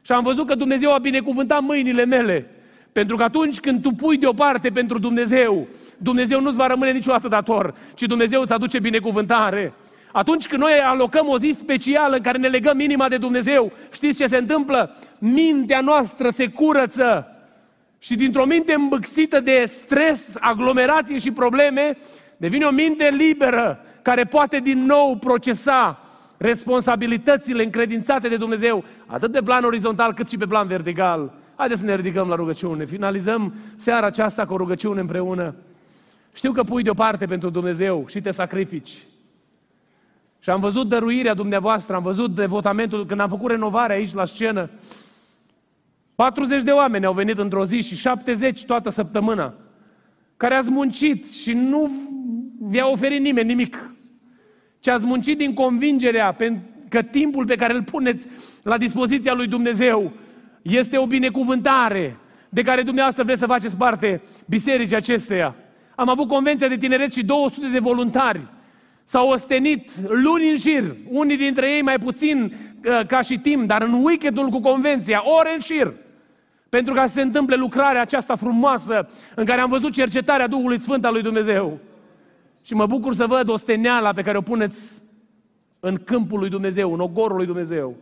Și 0.10 0.16
am 0.16 0.24
văzut 0.24 0.48
că 0.48 0.56
Dumnezeu 0.56 0.94
a 0.94 0.98
binecuvântat 0.98 1.62
mâinile 1.62 2.06
mele. 2.06 2.50
Pentru 2.92 3.16
că 3.16 3.24
atunci 3.24 3.60
când 3.60 3.82
tu 3.82 3.92
pui 3.92 4.18
deoparte 4.18 4.70
pentru 4.70 5.00
Dumnezeu, 5.00 5.68
Dumnezeu 5.98 6.42
nu-ți 6.42 6.58
va 6.58 6.68
rămâne 6.68 6.92
niciodată 6.92 7.28
dator, 7.28 7.74
ci 7.94 8.02
Dumnezeu 8.02 8.42
îți 8.42 8.54
aduce 8.54 8.80
binecuvântare. 8.80 9.74
Atunci 10.12 10.48
când 10.48 10.62
noi 10.62 10.72
alocăm 10.72 11.28
o 11.28 11.38
zi 11.38 11.56
specială 11.58 12.16
în 12.16 12.22
care 12.22 12.38
ne 12.38 12.48
legăm 12.48 12.80
inima 12.80 13.10
de 13.10 13.18
Dumnezeu, 13.18 13.72
știți 13.94 14.18
ce 14.18 14.28
se 14.28 14.38
întâmplă? 14.38 14.96
Mintea 15.20 15.82
noastră 15.82 16.30
se 16.30 16.48
curăță 16.48 17.28
și 18.00 18.16
dintr-o 18.16 18.46
minte 18.46 18.74
îmbâxită 18.74 19.40
de 19.40 19.64
stres, 19.68 20.36
aglomerație 20.40 21.18
și 21.18 21.32
probleme, 21.32 21.98
devine 22.38 22.66
o 22.66 22.72
minte 22.72 23.10
liberă 23.10 23.86
care 24.02 24.24
poate 24.24 24.60
din 24.60 24.86
nou 24.86 25.16
procesa 25.16 26.09
responsabilitățile 26.40 27.64
încredințate 27.64 28.28
de 28.28 28.38
Dumnezeu, 28.38 28.84
atât 29.06 29.32
pe 29.32 29.42
plan 29.42 29.64
orizontal 29.64 30.14
cât 30.14 30.30
și 30.30 30.38
pe 30.38 30.46
plan 30.46 30.68
vertical. 30.68 31.34
Haideți 31.56 31.80
să 31.80 31.86
ne 31.86 31.96
ridicăm 31.96 32.28
la 32.28 32.36
rugăciune. 32.36 32.86
Finalizăm 32.86 33.54
seara 33.76 34.06
aceasta 34.06 34.46
cu 34.46 34.54
o 34.54 34.58
rugăciune 34.58 35.00
împreună. 35.00 35.56
Știu 36.34 36.52
că 36.52 36.64
pui 36.64 36.84
deoparte 36.84 37.26
pentru 37.26 37.50
Dumnezeu 37.50 38.06
și 38.08 38.22
te 38.22 38.32
sacrifici. 38.32 38.98
Și 40.40 40.50
am 40.50 40.60
văzut 40.60 40.88
dăruirea 40.88 41.34
dumneavoastră, 41.34 41.96
am 41.96 42.04
văzut 42.04 42.36
devotamentul, 42.36 43.06
când 43.06 43.20
am 43.20 43.30
făcut 43.30 43.50
renovare 43.50 43.94
aici 43.94 44.14
la 44.14 44.26
scenă. 44.26 44.70
40 46.16 46.64
de 46.64 46.72
oameni 46.72 47.06
au 47.06 47.14
venit 47.14 47.38
într-o 47.38 47.66
zi 47.66 47.82
și 47.82 47.96
70 47.96 48.66
toată 48.66 48.90
săptămâna, 48.90 49.54
care 50.38 50.56
ați 50.56 50.72
muncit 50.72 51.32
și 51.32 51.54
nu 51.54 51.92
vi-a 52.60 52.88
oferit 52.88 53.22
nimeni 53.22 53.48
nimic. 53.48 53.92
Ce 54.80 54.92
ați 54.92 55.06
muncit 55.06 55.38
din 55.38 55.54
convingerea 55.54 56.36
că 56.90 57.02
timpul 57.02 57.46
pe 57.46 57.56
care 57.56 57.74
îl 57.74 57.84
puneți 57.84 58.28
la 58.64 58.78
dispoziția 58.78 59.34
lui 59.34 59.48
Dumnezeu 59.48 60.12
este 60.62 60.98
o 60.98 61.06
binecuvântare 61.06 62.18
de 62.50 62.62
care 62.62 62.82
dumneavoastră 62.82 63.24
vreți 63.24 63.40
să 63.40 63.46
faceți 63.46 63.76
parte 63.76 64.22
bisericii 64.46 64.96
acesteia. 64.96 65.56
Am 65.96 66.10
avut 66.10 66.28
convenția 66.28 66.68
de 66.68 66.78
tineret 66.78 67.14
și 67.14 67.24
200 67.24 67.68
de 67.68 67.80
voluntari. 67.80 68.42
S-au 69.04 69.30
ostenit 69.30 69.92
luni 70.08 70.50
în 70.50 70.58
șir, 70.58 70.96
unii 71.08 71.38
dintre 71.38 71.72
ei 71.72 71.82
mai 71.82 72.00
puțin 72.00 72.44
uh, 72.86 73.06
ca 73.06 73.22
și 73.22 73.38
timp, 73.38 73.68
dar 73.68 73.82
în 73.82 74.04
weekendul 74.04 74.50
cu 74.50 74.60
convenția, 74.60 75.22
ore 75.40 75.54
în 75.54 75.60
șir. 75.60 75.94
Pentru 76.70 76.94
ca 76.94 77.06
să 77.06 77.14
se 77.14 77.22
întâmple 77.22 77.56
lucrarea 77.56 78.02
aceasta 78.02 78.36
frumoasă 78.36 79.10
în 79.36 79.46
care 79.46 79.62
am 79.62 79.70
văzut 79.70 79.94
cercetarea 79.94 80.48
Duhului 80.48 80.80
Sfânt 80.80 81.06
al 81.06 81.14
lui 81.14 81.22
Dumnezeu. 81.22 81.80
Și 82.62 82.74
mă 82.74 82.86
bucur 82.86 83.14
să 83.14 83.26
văd 83.26 83.50
osteneala 83.50 84.14
pe 84.14 84.22
care 84.22 84.38
o 84.38 84.42
puneți 84.42 85.02
în 85.80 85.96
câmpul 85.96 86.40
lui 86.40 86.50
Dumnezeu, 86.50 86.94
în 86.94 87.00
ogorul 87.00 87.36
lui 87.38 87.46
Dumnezeu. 87.46 87.96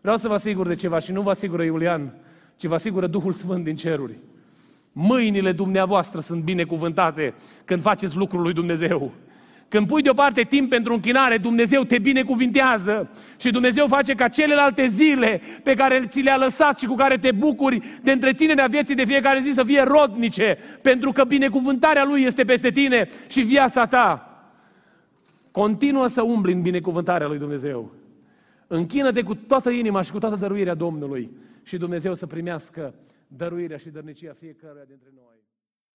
Vreau 0.00 0.16
să 0.16 0.28
vă 0.28 0.34
asigur 0.34 0.66
de 0.66 0.74
ceva 0.74 0.98
și 0.98 1.12
nu 1.12 1.22
vă 1.22 1.30
asigură 1.30 1.62
Iulian, 1.62 2.14
ci 2.56 2.66
vă 2.66 2.74
asigură 2.74 3.06
Duhul 3.06 3.32
Sfânt 3.32 3.64
din 3.64 3.76
ceruri. 3.76 4.18
Mâinile 4.92 5.52
dumneavoastră 5.52 6.20
sunt 6.20 6.42
binecuvântate 6.42 7.34
când 7.64 7.82
faceți 7.82 8.16
lucrul 8.16 8.42
lui 8.42 8.52
Dumnezeu. 8.52 9.12
Când 9.68 9.86
pui 9.86 10.02
deoparte 10.02 10.42
timp 10.42 10.70
pentru 10.70 10.92
închinare, 10.92 11.38
Dumnezeu 11.38 11.84
te 11.84 11.98
binecuvintează 11.98 13.10
și 13.36 13.50
Dumnezeu 13.50 13.86
face 13.86 14.14
ca 14.14 14.28
celelalte 14.28 14.86
zile 14.86 15.40
pe 15.62 15.74
care 15.74 16.06
ți 16.06 16.20
le-a 16.20 16.36
lăsat 16.36 16.78
și 16.78 16.86
cu 16.86 16.94
care 16.94 17.16
te 17.18 17.32
bucuri 17.32 17.80
de 18.02 18.12
întreținerea 18.12 18.66
vieții 18.66 18.94
de 18.94 19.04
fiecare 19.04 19.40
zi 19.40 19.50
să 19.54 19.62
fie 19.62 19.82
rodnice, 19.82 20.58
pentru 20.82 21.12
că 21.12 21.24
binecuvântarea 21.24 22.04
Lui 22.04 22.22
este 22.22 22.44
peste 22.44 22.70
tine 22.70 23.08
și 23.26 23.40
viața 23.40 23.86
ta. 23.86 24.30
Continuă 25.50 26.06
să 26.06 26.22
umbli 26.22 26.52
în 26.52 26.62
binecuvântarea 26.62 27.26
Lui 27.26 27.38
Dumnezeu. 27.38 27.92
Închină-te 28.66 29.22
cu 29.22 29.34
toată 29.34 29.70
inima 29.70 30.02
și 30.02 30.10
cu 30.10 30.18
toată 30.18 30.36
dăruirea 30.36 30.74
Domnului 30.74 31.30
și 31.62 31.76
Dumnezeu 31.76 32.14
să 32.14 32.26
primească 32.26 32.94
dăruirea 33.26 33.76
și 33.76 33.88
dărnicia 33.88 34.36
fiecăruia 34.38 34.84
dintre 34.88 35.08
noi. 35.14 35.35